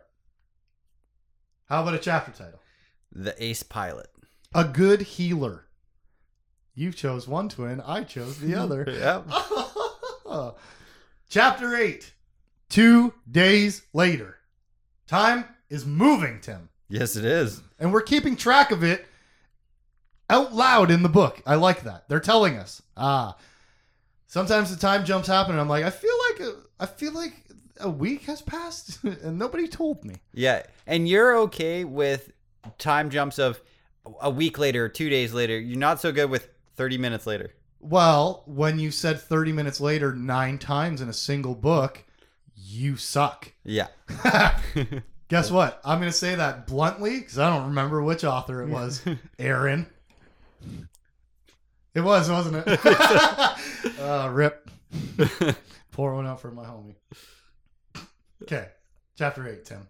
How 1.66 1.83
about 1.83 1.94
a 1.94 1.98
chapter 1.98 2.33
title? 2.33 2.61
the 3.12 3.35
ace 3.42 3.62
pilot. 3.64 4.09
A 4.54 4.64
good 4.64 5.00
healer. 5.02 5.64
You 6.74 6.92
chose 6.92 7.26
one 7.26 7.48
twin. 7.48 7.80
I 7.80 8.04
chose 8.04 8.38
the 8.38 8.54
other. 8.61 8.85
yeah. 8.88 9.22
chapter 11.28 11.74
eight. 11.76 12.12
Two 12.68 13.12
days 13.30 13.83
later. 13.92 14.37
Time 15.09 15.44
is 15.68 15.85
moving, 15.85 16.40
Tim. 16.40 16.68
Yes, 16.88 17.16
it 17.16 17.24
is. 17.24 17.62
and 17.78 17.92
we're 17.92 18.00
keeping 18.02 18.37
track 18.37 18.70
of 18.70 18.83
it 18.85 19.06
out 20.28 20.52
loud 20.54 20.90
in 20.90 21.02
the 21.02 21.09
book. 21.09 21.40
I 21.46 21.56
like 21.56 21.83
that. 21.83 22.09
They're 22.09 22.20
telling 22.20 22.56
us. 22.56 22.80
Ah. 22.96 23.37
Sometimes 24.28 24.70
the 24.70 24.80
time 24.80 25.04
jumps 25.04 25.26
happen 25.26 25.52
and 25.52 25.61
I'm 25.61 25.68
like, 25.68 25.85
I 25.85 25.90
feel 25.90 26.14
like 26.30 26.54
I 26.78 26.87
feel 26.87 27.12
like 27.12 27.44
a 27.80 27.90
week 27.90 28.22
has 28.24 28.42
passed 28.42 29.02
and 29.04 29.38
nobody 29.38 29.68
told 29.68 30.04
me. 30.04 30.16
Yeah, 30.32 30.62
and 30.86 31.08
you're 31.08 31.36
okay 31.38 31.84
with 31.84 32.32
time 32.78 33.10
jumps 33.10 33.38
of 33.38 33.60
a 34.20 34.30
week 34.30 34.58
later, 34.58 34.88
two 34.88 35.08
days 35.08 35.32
later. 35.32 35.58
You're 35.58 35.78
not 35.78 36.00
so 36.00 36.12
good 36.12 36.30
with 36.30 36.48
30 36.76 36.98
minutes 36.98 37.26
later. 37.26 37.52
Well, 37.80 38.42
when 38.46 38.78
you 38.78 38.90
said 38.90 39.20
30 39.20 39.52
minutes 39.52 39.80
later 39.80 40.14
9 40.14 40.58
times 40.58 41.00
in 41.00 41.08
a 41.08 41.14
single 41.14 41.54
book, 41.54 42.04
you 42.54 42.96
suck. 42.96 43.52
Yeah. 43.64 43.88
Guess 45.28 45.50
what? 45.50 45.80
I'm 45.84 45.98
going 45.98 46.10
to 46.10 46.16
say 46.16 46.34
that 46.34 46.66
bluntly 46.66 47.20
cuz 47.22 47.38
I 47.38 47.48
don't 47.48 47.68
remember 47.68 48.02
which 48.02 48.24
author 48.24 48.62
it 48.62 48.68
was. 48.68 49.02
Aaron. 49.38 49.86
It 51.94 52.00
was, 52.00 52.30
wasn't 52.30 52.64
it? 52.66 52.80
uh, 54.00 54.28
rip. 54.32 54.70
Pour 55.92 56.14
one 56.14 56.26
out 56.26 56.40
for 56.40 56.50
my 56.50 56.64
homie. 56.64 56.96
Okay, 58.42 58.68
chapter 59.16 59.46
eight, 59.48 59.64
Tim. 59.64 59.88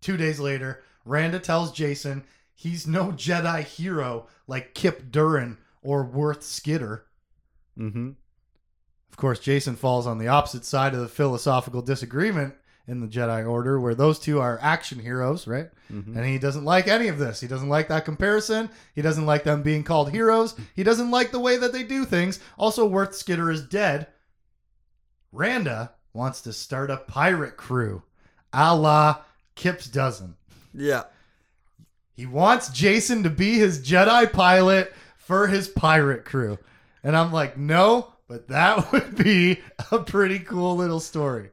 Two 0.00 0.16
days 0.16 0.38
later, 0.40 0.82
Randa 1.04 1.38
tells 1.38 1.72
Jacen 1.72 2.22
he's 2.54 2.86
no 2.86 3.06
Jedi 3.12 3.62
hero 3.62 4.26
like 4.46 4.74
Kyp 4.74 5.10
Durron 5.10 5.56
or 5.82 6.04
Wurth 6.04 6.42
Skidder. 6.42 7.04
Mm-hmm. 7.78 8.10
Of 9.10 9.16
course, 9.16 9.40
Jacen 9.40 9.76
falls 9.76 10.06
on 10.06 10.18
the 10.18 10.28
opposite 10.28 10.64
side 10.64 10.94
of 10.94 11.00
the 11.00 11.08
philosophical 11.08 11.82
disagreement 11.82 12.54
in 12.88 13.00
the 13.00 13.06
Jedi 13.06 13.48
Order, 13.48 13.78
where 13.78 13.94
those 13.94 14.18
two 14.18 14.40
are 14.40 14.58
action 14.60 14.98
heroes, 14.98 15.46
right? 15.46 15.70
Mhm. 15.90 16.16
And 16.16 16.26
he 16.26 16.38
doesn't 16.38 16.64
like 16.64 16.88
any 16.88 17.06
of 17.08 17.18
this. 17.18 17.40
He 17.40 17.46
doesn't 17.46 17.68
like 17.68 17.88
that 17.88 18.04
comparison. 18.04 18.70
He 18.94 19.02
doesn't 19.02 19.26
like 19.26 19.44
them 19.44 19.62
being 19.62 19.84
called 19.84 20.10
heroes. 20.10 20.56
He 20.74 20.82
doesn't 20.82 21.10
like 21.10 21.30
the 21.30 21.38
way 21.38 21.56
that 21.58 21.72
they 21.72 21.84
do 21.84 22.04
things. 22.04 22.40
Also, 22.58 22.88
Wurth 22.88 23.14
Skidder 23.14 23.50
is 23.50 23.62
dead. 23.62 24.08
Randa 25.30 25.92
wants 26.12 26.42
to 26.42 26.52
start 26.52 26.90
a 26.90 26.98
pirate 26.98 27.56
crew, 27.56 28.02
a 28.52 28.76
la 28.76 29.18
Kyp's 29.54 29.86
Dozen. 29.86 30.36
Yeah. 30.74 31.04
He 32.14 32.26
wants 32.26 32.68
Jacen 32.70 33.22
to 33.22 33.30
be 33.30 33.54
his 33.54 33.80
Jedi 33.80 34.30
pilot 34.32 34.92
for 35.16 35.46
his 35.46 35.68
pirate 35.68 36.24
crew. 36.24 36.58
And 37.02 37.16
I'm 37.16 37.32
like, 37.32 37.56
no, 37.56 38.12
but 38.28 38.48
that 38.48 38.92
would 38.92 39.16
be 39.16 39.60
a 39.90 39.98
pretty 39.98 40.38
cool 40.38 40.76
little 40.76 41.00
story. 41.00 41.50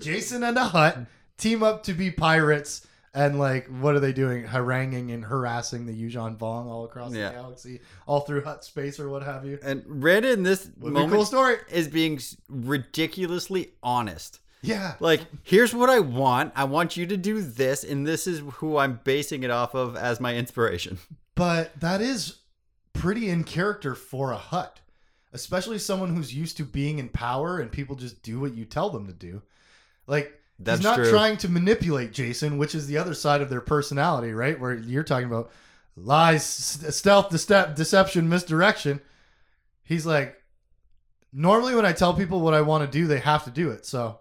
Jacen 0.00 0.46
and 0.46 0.58
a 0.58 0.64
Hutt 0.64 0.98
team 1.36 1.62
up 1.62 1.82
to 1.84 1.92
be 1.92 2.10
pirates. 2.10 2.83
And 3.16 3.38
like, 3.38 3.68
what 3.68 3.94
are 3.94 4.00
they 4.00 4.12
doing? 4.12 4.44
Haranguing 4.44 5.12
and 5.14 5.24
harassing 5.24 5.86
the 5.86 5.92
Yuuzhan 5.92 6.36
Vong 6.36 6.66
all 6.66 6.84
across 6.84 7.12
Yeah. 7.14 7.28
the 7.28 7.34
galaxy, 7.34 7.80
all 8.06 8.20
through 8.20 8.42
Hutt 8.42 8.64
space 8.64 8.98
or 8.98 9.08
what 9.08 9.22
have 9.22 9.44
you. 9.46 9.58
And 9.62 9.84
Randa 9.86 10.32
in 10.32 10.42
this 10.42 10.68
Would 10.80 10.92
moment 10.92 11.12
cool 11.12 11.24
story. 11.24 11.58
is 11.70 11.86
being 11.86 12.18
ridiculously 12.48 13.72
honest. 13.82 14.40
Yeah. 14.62 14.94
Like, 14.98 15.20
here's 15.42 15.74
what 15.74 15.90
I 15.90 16.00
want. 16.00 16.52
I 16.56 16.64
want 16.64 16.96
you 16.96 17.06
to 17.06 17.16
do 17.16 17.40
this, 17.42 17.84
and 17.84 18.06
this 18.06 18.26
is 18.26 18.42
who 18.54 18.78
I'm 18.78 19.00
basing 19.04 19.42
it 19.42 19.50
off 19.50 19.74
of 19.74 19.96
as 19.96 20.20
my 20.20 20.34
inspiration. 20.36 20.98
But 21.36 21.80
that 21.80 22.00
is 22.00 22.36
pretty 22.92 23.28
in 23.28 23.42
character 23.42 23.96
for 23.96 24.30
a 24.30 24.36
Hutt, 24.36 24.78
especially 25.32 25.80
someone 25.80 26.14
who's 26.14 26.32
used 26.32 26.56
to 26.58 26.64
being 26.64 27.00
in 27.00 27.08
power 27.08 27.58
and 27.58 27.72
people 27.72 27.96
just 27.96 28.22
do 28.22 28.38
what 28.38 28.54
you 28.54 28.64
tell 28.64 28.88
them 28.88 29.08
to 29.08 29.12
do. 29.12 29.42
Like 30.06 30.40
That's 30.58 30.78
he's 30.78 30.84
not 30.84 30.96
true. 30.96 31.10
trying 31.10 31.36
to 31.38 31.48
manipulate 31.48 32.12
Jacen, 32.12 32.58
which 32.58 32.74
is 32.74 32.86
the 32.86 32.98
other 32.98 33.14
side 33.14 33.40
of 33.40 33.50
their 33.50 33.60
personality, 33.60 34.32
right? 34.32 34.58
Where 34.58 34.74
you're 34.74 35.02
talking 35.02 35.26
about 35.26 35.50
lies, 35.96 36.44
stealth, 36.44 37.30
dece- 37.30 37.74
deception, 37.74 38.28
misdirection. 38.28 39.00
He's 39.82 40.06
like, 40.06 40.40
normally 41.32 41.74
when 41.74 41.84
I 41.84 41.92
tell 41.92 42.14
people 42.14 42.40
what 42.40 42.54
I 42.54 42.60
want 42.60 42.90
to 42.90 42.98
do, 42.98 43.06
they 43.06 43.18
have 43.18 43.44
to 43.44 43.50
do 43.50 43.70
it. 43.70 43.84
So 43.84 44.20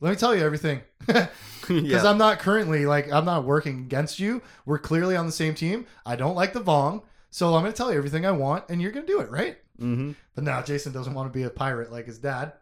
let 0.00 0.10
me 0.10 0.16
tell 0.16 0.34
you 0.34 0.44
everything. 0.44 0.80
because 1.68 1.82
yeah. 2.04 2.10
I'm 2.10 2.18
not 2.18 2.40
currently 2.40 2.84
like 2.86 3.10
I'm 3.10 3.24
not 3.24 3.44
working 3.44 3.80
against 3.80 4.18
you. 4.18 4.42
We're 4.66 4.78
clearly 4.78 5.16
on 5.16 5.26
the 5.26 5.32
same 5.32 5.54
team. 5.54 5.86
I 6.04 6.16
don't 6.16 6.34
like 6.34 6.52
the 6.52 6.60
Vong, 6.60 7.02
so 7.30 7.54
I'm 7.54 7.62
going 7.62 7.72
to 7.72 7.76
tell 7.76 7.90
you 7.90 7.98
everything 7.98 8.26
I 8.26 8.32
want, 8.32 8.64
and 8.68 8.82
you're 8.82 8.92
going 8.92 9.06
to 9.06 9.12
do 9.12 9.20
it, 9.20 9.30
right? 9.30 9.56
hmm 9.78 10.12
But 10.34 10.44
now 10.44 10.60
Jacen 10.60 10.92
doesn't 10.92 11.14
want 11.14 11.32
to 11.32 11.36
be 11.36 11.44
a 11.44 11.50
pirate 11.50 11.90
like 11.90 12.06
his 12.06 12.18
dad. 12.18 12.52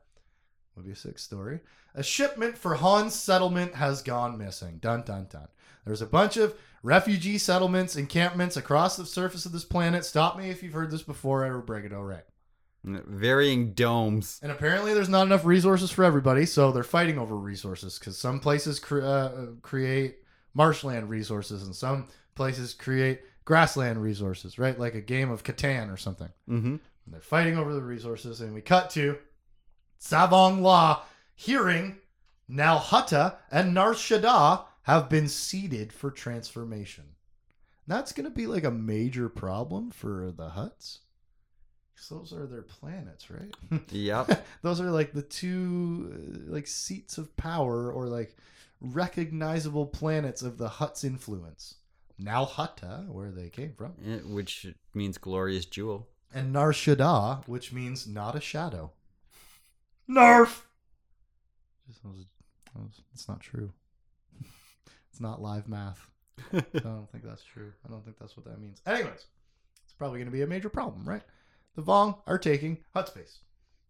Would 0.77 0.87
be 0.87 0.93
a 0.93 0.97
sick 0.97 1.19
story. 1.19 1.61
A 1.95 2.03
shipment 2.03 2.57
for 2.57 2.77
Han's 2.77 3.15
settlement 3.15 3.75
has 3.75 4.03
gone 4.03 4.39
missing. 4.39 4.79
Dun 4.81 5.03
dun 5.03 5.27
dun. 5.31 5.49
There's 5.85 6.03
a 6.03 6.07
bunch 6.07 6.37
of 6.37 6.55
refugee 6.83 7.39
settlements, 7.39 7.97
encampments 7.97 8.57
across 8.57 8.97
the 8.97 9.05
surface 9.05 9.47
of 9.47 9.53
this 9.53 9.65
planet. 9.65 10.05
Stop 10.05 10.39
me 10.39 10.51
if 10.51 10.63
you've 10.63 10.73
heard 10.73 10.91
this 10.91 11.03
before. 11.03 11.45
I 11.45 11.51
will 11.51 11.61
break 11.61 11.85
it 11.85 11.93
all 11.93 12.05
right. 12.05 12.25
Varying 12.85 13.73
domes. 13.75 14.41
And 14.43 14.51
apparently, 14.51 14.93
there's 14.93 15.09
not 15.09 15.27
enough 15.27 15.45
resources 15.45 15.91
for 15.91 16.03
everybody, 16.03 16.47
so 16.47 16.73
they're 16.73 16.83
fighting 16.83 17.19
over 17.19 17.37
resources 17.37 17.99
because 17.99 18.19
some 18.19 18.41
places 18.41 18.81
cre- 18.81 19.03
uh, 19.03 19.47
create 19.61 20.17
marshland 20.55 21.09
resources 21.09 21.63
and 21.63 21.75
some 21.77 22.09
places 22.35 22.75
create 22.75 23.21
grassland 23.45 24.03
resources, 24.03 24.59
right? 24.59 24.79
Like 24.79 24.95
a 24.95 25.01
game 25.01 25.31
of 25.31 25.45
Catan 25.45 25.93
or 25.93 25.97
something. 25.97 26.29
hmm 26.47 26.57
And 26.57 26.81
they're 27.07 27.21
fighting 27.21 27.57
over 27.57 27.73
the 27.73 27.83
resources, 27.83 28.41
and 28.41 28.53
we 28.53 28.61
cut 28.63 28.91
to 28.91 29.19
Tsavong 30.01 30.61
Lah 30.61 31.03
hearing 31.35 31.97
Nal 32.49 32.79
Hutta 32.79 33.37
and 33.51 33.75
Nar 33.75 33.93
Shaddaa 33.95 34.65
have 34.83 35.09
been 35.09 35.29
seeded 35.29 35.93
for 35.93 36.11
transformation. 36.11 37.05
That's 37.87 38.13
going 38.13 38.25
to 38.25 38.31
be 38.31 38.47
like 38.47 38.65
a 38.65 38.71
major 38.71 39.29
problem 39.29 39.91
for 39.91 40.33
the 40.37 40.51
Hutts. 40.51 40.99
'Cause 41.97 42.09
those 42.09 42.33
are 42.33 42.47
their 42.47 42.63
planets, 42.63 43.31
right? 43.31 43.55
Yep. 43.93 44.45
those 44.63 44.81
are 44.81 44.91
like 44.91 45.13
the 45.13 45.23
two 45.23 46.13
uh, 46.49 46.53
like 46.53 46.67
seats 46.67 47.17
of 47.19 47.37
power 47.37 47.93
or 47.93 48.07
like 48.07 48.37
recognizable 48.81 49.87
planets 49.87 50.43
of 50.43 50.59
the 50.59 50.69
Hutts' 50.69 51.05
influence. 51.05 51.77
Nal 52.19 52.47
Hutta, 52.47 53.09
where 53.09 53.31
they 53.31 53.49
came 53.51 53.73
from, 53.75 53.93
Eh, 54.05 54.19
Which 54.25 54.67
means 54.95 55.17
glorious 55.19 55.65
jewel. 55.65 56.09
and 56.35 56.53
Nar 56.53 56.73
Shaddaa, 56.73 57.47
which 57.47 57.73
means 57.73 58.07
not 58.07 58.35
a 58.37 58.41
shadow. 58.41 58.93
Narf. 60.09 60.67
Just, 61.89 62.05
was- 62.05 62.27
was- 62.75 63.03
It's 63.13 63.29
not 63.29 63.41
true. 63.41 63.73
it's 65.11 65.21
not 65.21 65.41
live 65.43 65.69
math. 65.69 66.07
I 66.53 66.61
don't 66.79 67.11
think 67.13 67.25
that's 67.25 67.45
true. 67.45 67.73
I 67.87 67.91
don't 67.91 68.05
think 68.05 68.19
that's 68.19 68.37
what 68.37 68.47
that 68.47 68.61
means. 68.61 68.81
Anyways, 68.87 69.27
it's 69.85 69.93
probably 69.99 70.19
going 70.19 70.27
to 70.31 70.33
be 70.37 70.43
a 70.43 70.47
major 70.47 70.69
problem, 70.69 71.09
right? 71.09 71.23
The 71.77 71.83
Vong 71.83 72.19
are 72.27 72.39
taking 72.39 72.79
Hutt 72.95 73.09
space. 73.09 73.39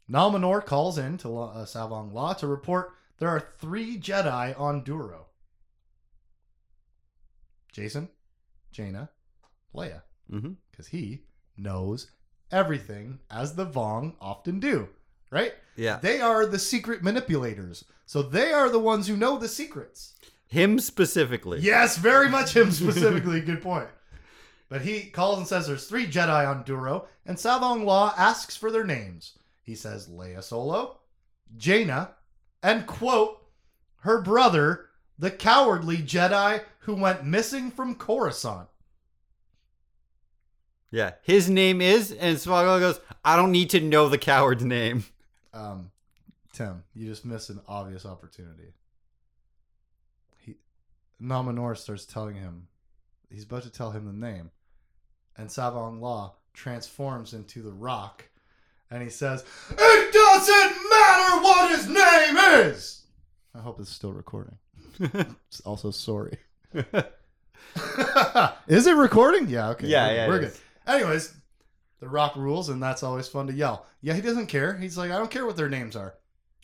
Nom 0.09 0.35
Anor 0.35 0.64
calls 0.64 0.98
in 0.98 1.16
to 1.18 1.28
La- 1.28 1.52
uh, 1.52 1.64
Tsavong 1.64 2.12
Lah 2.12 2.35
to 2.35 2.46
report 2.46 2.92
there 3.18 3.28
are 3.28 3.48
three 3.59 3.98
Jedi 3.98 4.59
on 4.59 4.83
Duro. 4.85 5.26
Jacen, 7.74 8.09
Jaina, 8.72 9.09
Leia 9.74 10.02
because 10.70 10.88
he 10.88 11.22
knows 11.57 12.11
everything 12.50 13.18
as 13.31 13.55
the 13.55 13.66
Vong 13.66 14.14
often 14.20 14.61
do, 14.61 14.88
right? 15.33 15.55
Yeah. 15.75 15.99
They 16.01 16.21
are 16.21 16.47
the 16.47 16.59
secret 16.59 17.03
manipulators. 17.03 17.85
So 18.07 18.23
they 18.23 18.53
are 18.53 18.68
the 18.68 18.79
ones 18.79 19.09
who 19.09 19.16
know 19.16 19.38
the 19.38 19.49
secrets. 19.49 20.14
Him 20.47 20.79
specifically. 20.79 21.61
Yes, 21.61 21.97
very 21.97 22.29
much 22.29 22.55
him 22.55 22.71
specifically. 22.71 23.40
Good 23.40 23.62
point. 23.62 23.88
But 24.68 24.83
he 24.83 25.11
calls 25.11 25.38
and 25.38 25.49
says 25.49 25.66
there's 25.66 25.87
three 25.87 26.07
Jedi 26.07 26.49
on 26.49 26.62
Duro, 26.62 27.07
and 27.27 27.37
Tsavong 27.37 27.85
Lah 27.85 28.14
asks 28.16 28.57
for 28.57 28.71
their 28.71 28.85
names. 28.85 29.38
He 29.62 29.75
says 29.75 30.09
Leia 30.09 30.42
Solo, 30.42 31.01
Jaina, 31.57 32.12
and 32.62 32.87
quote, 32.87 33.38
her 34.01 34.21
brother, 34.21 34.87
the 35.18 35.31
cowardly 35.31 35.99
Jedi 35.99 36.62
who 36.81 36.95
went 36.95 37.25
missing 37.25 37.71
from 37.71 37.95
Coruscant. 37.95 38.68
Yeah. 40.90 41.12
His 41.23 41.49
name 41.49 41.81
is, 41.81 42.12
and 42.12 42.37
Swaggle 42.37 42.81
goes, 42.81 43.01
I 43.25 43.37
don't 43.37 43.53
need 43.53 43.71
to 43.71 43.81
know 43.81 44.09
the 44.09 44.18
coward's 44.18 44.64
name. 44.64 45.05
Um, 45.53 45.91
Tim, 46.53 46.85
you 46.95 47.07
just 47.09 47.25
missed 47.25 47.51
an 47.51 47.61
obvious 47.67 48.05
opportunity. 48.07 48.75
He, 50.38 50.57
Nom 51.21 51.47
Anor 51.47 51.77
starts 51.77 52.05
telling 52.05 52.37
him, 52.37 52.69
he's 53.31 53.45
about 53.45 53.62
to 53.62 53.71
tell 53.71 53.91
him 53.91 54.07
the 54.07 54.12
name, 54.12 54.51
and 55.37 55.49
Tsavong 55.49 56.01
Lah 56.01 56.33
transforms 56.53 57.33
into 57.33 57.62
the 57.62 57.73
Rock, 57.73 58.29
and 58.91 59.03
he 59.03 59.09
says, 59.09 59.45
"It 59.71 60.12
doesn't 60.12 60.91
matter 60.91 61.43
what 61.43 61.71
his 61.71 61.88
name 61.88 62.37
is." 62.67 63.03
I 63.55 63.61
hope 63.61 63.81
it's 63.81 63.91
still 63.91 64.12
recording. 64.12 64.59
Also 65.65 65.91
sorry. 65.91 66.38
is 68.67 68.87
it 68.87 68.97
recording? 68.97 69.49
Yeah. 69.49 69.71
Okay. 69.71 69.87
Yeah, 69.87 70.07
we're, 70.09 70.15
yeah, 70.15 70.29
We're 70.29 70.41
is. 70.41 70.53
good. 70.87 70.95
Anyways, 70.95 71.35
the 72.03 72.09
Rock 72.09 72.35
rules, 72.35 72.69
and 72.69 72.83
that's 72.83 73.05
always 73.05 73.29
fun 73.29 73.47
to 73.47 73.53
yell. 73.53 73.87
Yeah, 74.01 74.15
he 74.15 74.21
doesn't 74.21 74.49
care. 74.49 74.77
He's 74.77 74.99
like, 74.99 75.12
I 75.12 75.19
don't 75.19 75.31
care 75.31 75.47
what 75.47 75.57
their 75.57 75.69
names 75.69 75.95
are. 75.95 76.15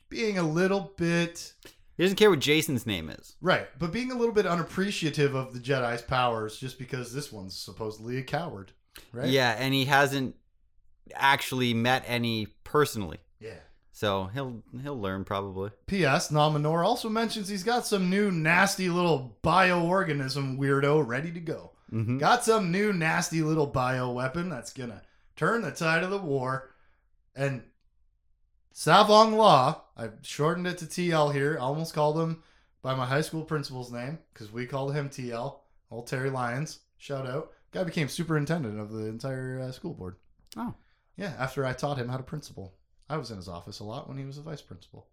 Being 0.08 0.36
a 0.36 0.42
little 0.42 0.92
bit 0.96 1.54
He 1.96 2.02
doesn't 2.02 2.16
care 2.16 2.28
what 2.28 2.40
Jacen's 2.40 2.86
name 2.86 3.08
is. 3.08 3.36
right, 3.40 3.68
but 3.78 3.92
being 3.92 4.10
a 4.10 4.16
little 4.16 4.34
bit 4.34 4.46
unappreciative 4.46 5.36
of 5.36 5.54
the 5.54 5.60
Jedi's 5.60 6.02
powers 6.02 6.58
just 6.58 6.76
because 6.76 7.14
this 7.14 7.30
one's 7.32 7.56
supposedly 7.56 8.18
a 8.18 8.22
coward, 8.24 8.72
right? 9.12 9.28
Yeah, 9.28 9.54
and 9.56 9.72
he 9.72 9.84
hasn't 9.84 10.34
actually 11.14 11.72
met 11.72 12.02
any 12.06 12.46
personally. 12.64 13.18
Yeah. 13.38 13.60
So 13.92 14.24
he'll 14.34 14.64
he'll 14.82 15.00
learn 15.00 15.24
probably. 15.24 15.70
P.S. 15.86 16.32
Nom 16.32 16.60
Anor 16.60 16.84
also 16.84 17.08
mentions 17.08 17.48
he's 17.48 17.62
got 17.62 17.86
some 17.86 18.10
new 18.10 18.32
nasty 18.32 18.88
little 18.88 19.38
bioorganism 19.44 20.58
weirdo 20.58 21.06
ready 21.06 21.30
to 21.30 21.40
go. 21.40 21.72
Mm-hmm. 21.92 22.18
Got 22.18 22.44
some 22.44 22.70
new 22.72 22.92
nasty 22.92 23.42
little 23.42 23.66
bio 23.66 24.10
weapon 24.10 24.48
that's 24.48 24.72
gonna 24.72 25.02
turn 25.38 25.62
the 25.62 25.70
tide 25.70 26.02
of 26.02 26.10
the 26.10 26.18
war. 26.18 26.74
And 27.34 27.62
Tsavong 28.74 29.34
Lah, 29.34 29.80
I've 29.96 30.18
shortened 30.22 30.66
it 30.66 30.78
to 30.78 30.84
TL 30.84 31.32
here. 31.32 31.56
I 31.58 31.62
almost 31.62 31.94
called 31.94 32.18
him 32.18 32.42
by 32.82 32.94
my 32.94 33.06
high 33.06 33.22
school 33.22 33.44
principal's 33.44 33.92
name 33.92 34.18
because 34.32 34.52
we 34.52 34.66
called 34.66 34.94
him 34.94 35.08
TL. 35.08 35.60
Old 35.90 36.06
Terry 36.06 36.28
Lyons, 36.28 36.80
shout 36.98 37.26
out. 37.26 37.52
Guy 37.70 37.84
became 37.84 38.08
superintendent 38.08 38.78
of 38.78 38.92
the 38.92 39.06
entire 39.06 39.60
uh, 39.60 39.72
school 39.72 39.94
board. 39.94 40.16
Oh. 40.56 40.74
Yeah, 41.16 41.34
after 41.38 41.64
I 41.64 41.72
taught 41.72 41.98
him 41.98 42.08
how 42.08 42.16
to 42.16 42.22
principal. 42.22 42.74
I 43.08 43.16
was 43.16 43.30
in 43.30 43.36
his 43.36 43.48
office 43.48 43.80
a 43.80 43.84
lot 43.84 44.08
when 44.08 44.18
he 44.18 44.24
was 44.24 44.38
a 44.38 44.42
vice 44.42 44.60
principal. 44.60 45.06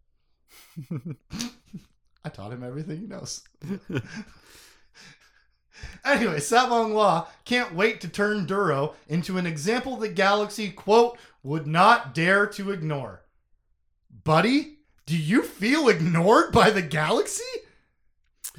I 2.25 2.29
taught 2.29 2.51
him 2.51 2.63
everything 2.63 2.99
he 2.99 3.07
knows. 3.07 3.43
anyway, 6.03 6.37
Tsavong 6.37 6.93
Lah 6.93 7.27
can't 7.43 7.75
wait 7.75 8.01
to 8.01 8.07
turn 8.07 8.45
Duro 8.45 8.93
into 9.07 9.37
an 9.37 9.45
example 9.45 9.97
the 9.97 10.09
galaxy, 10.09 10.69
quote, 10.69 11.17
would 11.43 11.67
not 11.67 12.13
dare 12.13 12.47
to 12.47 12.71
ignore. 12.71 13.21
Buddy, 14.23 14.79
do 15.05 15.15
you 15.15 15.43
feel 15.43 15.87
ignored 15.87 16.51
by 16.51 16.71
the 16.71 16.81
galaxy? 16.81 17.43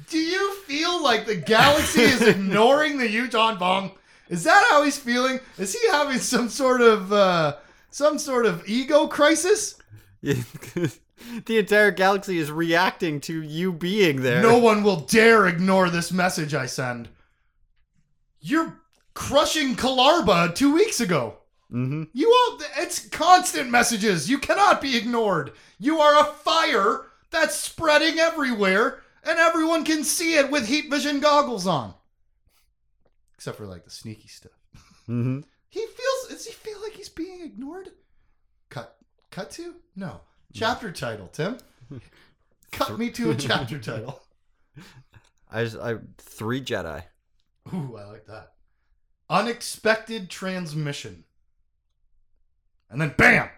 Do 0.09 0.17
you 0.17 0.53
feel 0.65 1.03
like 1.03 1.25
the 1.25 1.35
galaxy 1.35 2.01
is 2.01 2.21
ignoring 2.27 2.97
the 2.97 3.07
Yuuzhan 3.07 3.59
Vong? 3.59 3.91
Is 4.29 4.43
that 4.43 4.65
how 4.69 4.83
he's 4.83 4.97
feeling? 4.97 5.39
Is 5.57 5.73
he 5.73 5.89
having 5.89 6.19
some 6.19 6.49
sort 6.49 6.81
of 6.81 7.11
uh, 7.11 7.57
some 7.89 8.17
sort 8.17 8.45
of 8.45 8.67
ego 8.67 9.07
crisis? 9.07 9.75
the 11.45 11.57
entire 11.57 11.91
galaxy 11.91 12.37
is 12.37 12.51
reacting 12.51 13.19
to 13.21 13.41
you 13.41 13.73
being 13.73 14.21
there. 14.21 14.41
No 14.41 14.57
one 14.57 14.83
will 14.83 15.01
dare 15.01 15.47
ignore 15.47 15.89
this 15.89 16.11
message 16.11 16.53
I 16.53 16.65
send. 16.65 17.09
You're 18.39 18.79
crushing 19.13 19.75
Kalarba 19.75 20.53
two 20.53 20.73
weeks 20.73 20.99
ago. 20.99 21.37
Mm-hmm. 21.71 22.03
You 22.13 22.31
all, 22.31 22.59
it's 22.77 23.09
constant 23.09 23.69
messages. 23.69 24.29
You 24.29 24.37
cannot 24.37 24.81
be 24.81 24.95
ignored. 24.95 25.51
You 25.79 25.99
are 25.99 26.21
a 26.21 26.33
fire 26.33 27.07
that's 27.29 27.55
spreading 27.55 28.19
everywhere, 28.19 29.01
and 29.23 29.37
everyone 29.37 29.83
can 29.83 30.03
see 30.03 30.35
it 30.35 30.49
with 30.49 30.67
heat 30.67 30.89
vision 30.89 31.19
goggles 31.19 31.67
on. 31.67 31.93
Except 33.35 33.57
for 33.57 33.65
like 33.65 33.83
the 33.83 33.91
sneaky 33.91 34.29
stuff. 34.29 34.51
Mm-hmm. 35.09 35.41
He 35.69 35.79
feels, 35.79 36.27
does 36.29 36.45
he 36.45 36.53
feel 36.53 36.81
like 36.81 36.93
he's 36.93 37.09
being 37.09 37.41
ignored? 37.41 37.89
Cut, 38.69 38.95
cut 39.29 39.51
to? 39.51 39.75
No. 39.95 40.21
Chapter 40.53 40.91
title, 40.91 41.27
Tim. 41.27 41.57
Cut 42.71 42.97
me 42.97 43.09
to 43.11 43.31
a 43.31 43.35
chapter 43.37 43.77
title. 43.79 44.21
I 45.51 45.63
just 45.63 45.77
I 45.77 45.95
three 46.17 46.61
Jedi. 46.61 47.03
Ooh, 47.73 47.97
I 47.97 48.05
like 48.05 48.25
that. 48.27 48.53
Unexpected 49.29 50.29
transmission. 50.29 51.23
And 52.89 53.01
then 53.01 53.13
bam! 53.17 53.49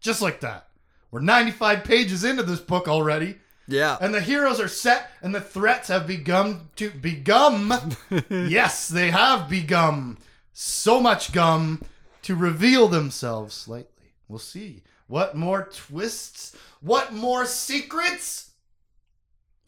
Just 0.00 0.20
like 0.20 0.40
that. 0.40 0.68
We're 1.10 1.20
95 1.20 1.84
pages 1.84 2.24
into 2.24 2.42
this 2.42 2.60
book 2.60 2.88
already, 2.88 3.38
Yeah. 3.68 3.96
and 4.00 4.12
the 4.12 4.20
heroes 4.20 4.60
are 4.60 4.68
set, 4.68 5.10
and 5.22 5.34
the 5.34 5.40
threats 5.40 5.88
have 5.88 6.06
begun 6.06 6.68
to 6.76 6.90
begum. 6.90 7.72
yes, 8.28 8.88
they 8.88 9.10
have 9.10 9.48
begun 9.48 10.18
so 10.52 11.00
much 11.00 11.32
gum 11.32 11.82
to 12.22 12.34
reveal 12.34 12.88
themselves 12.88 13.54
slightly. 13.54 14.10
We'll 14.28 14.38
see. 14.40 14.82
What 15.06 15.36
more 15.36 15.68
twists? 15.72 16.56
What 16.80 17.12
more 17.12 17.44
secrets? 17.46 18.50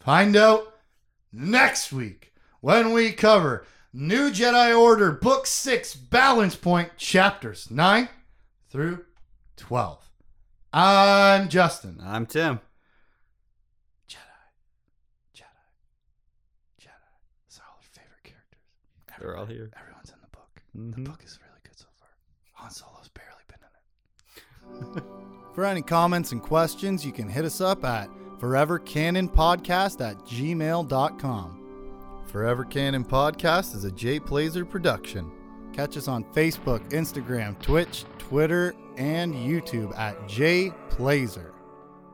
Find 0.01 0.37
out 0.37 0.75
next 1.33 1.93
week 1.93 2.33
when 2.61 2.93
we 2.93 3.13
cover 3.13 3.67
New 3.93 4.31
Jedi 4.31 4.79
Order 4.79 5.13
Book 5.13 5.47
6 5.47 5.95
Balance 5.97 6.57
Point 6.57 6.97
chapters 6.97 7.71
9 7.71 8.09
through 8.71 9.05
12. 9.57 10.03
I'm 10.73 11.49
Justin. 11.49 11.99
I'm 12.03 12.27
Tim. 12.27 12.61
Jedi. 14.09 14.19
Jedi. 15.35 15.45
Jedi. 16.81 16.91
Those 17.49 17.59
are 17.59 17.65
all 17.69 17.77
our 17.77 17.89
favorite 17.93 18.25
characters. 18.25 18.61
They're 19.19 19.37
all 19.37 19.47
here. 19.47 19.71
Everyone's 19.81 20.11
in 20.11 20.17
the 20.21 20.29
book. 20.29 20.63
Mhm. 20.77 20.95
The 21.05 21.11
book 21.11 21.23
is 21.25 21.39
really 21.43 21.61
good 21.63 21.79
so 21.79 21.87
far. 21.99 22.09
Han 22.55 22.71
Solo's 22.71 23.09
barely 23.09 23.45
been 23.49 23.61
in 23.63 24.99
it. 24.99 25.05
For 25.57 25.65
any 25.65 25.81
comments 25.81 26.33
and 26.33 26.43
questions, 26.43 27.03
you 27.03 27.13
can 27.13 27.31
hit 27.31 27.47
us 27.47 27.63
up 27.63 27.83
at 27.83 28.11
forevercanonpodcast 28.41 30.07
at 30.07 30.23
gmail.com. 30.27 31.63
Forever 32.27 32.65
Canon 32.67 33.03
Podcast 33.07 33.75
is 33.75 33.85
a 33.85 33.91
Jay 33.91 34.21
Plazer 34.21 34.67
production. 34.67 35.33
Catch 35.73 35.97
us 35.97 36.09
on 36.09 36.25
Facebook, 36.25 36.87
Instagram, 36.91 37.59
Twitch, 37.63 38.05
Twitter, 38.19 38.75
and 38.99 39.33
YouTube 39.35 39.97
at 39.97 40.29
Jay 40.29 40.75
Plazer. 40.91 41.55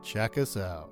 Check 0.04 0.38
us 0.38 0.56
out. 0.56 0.91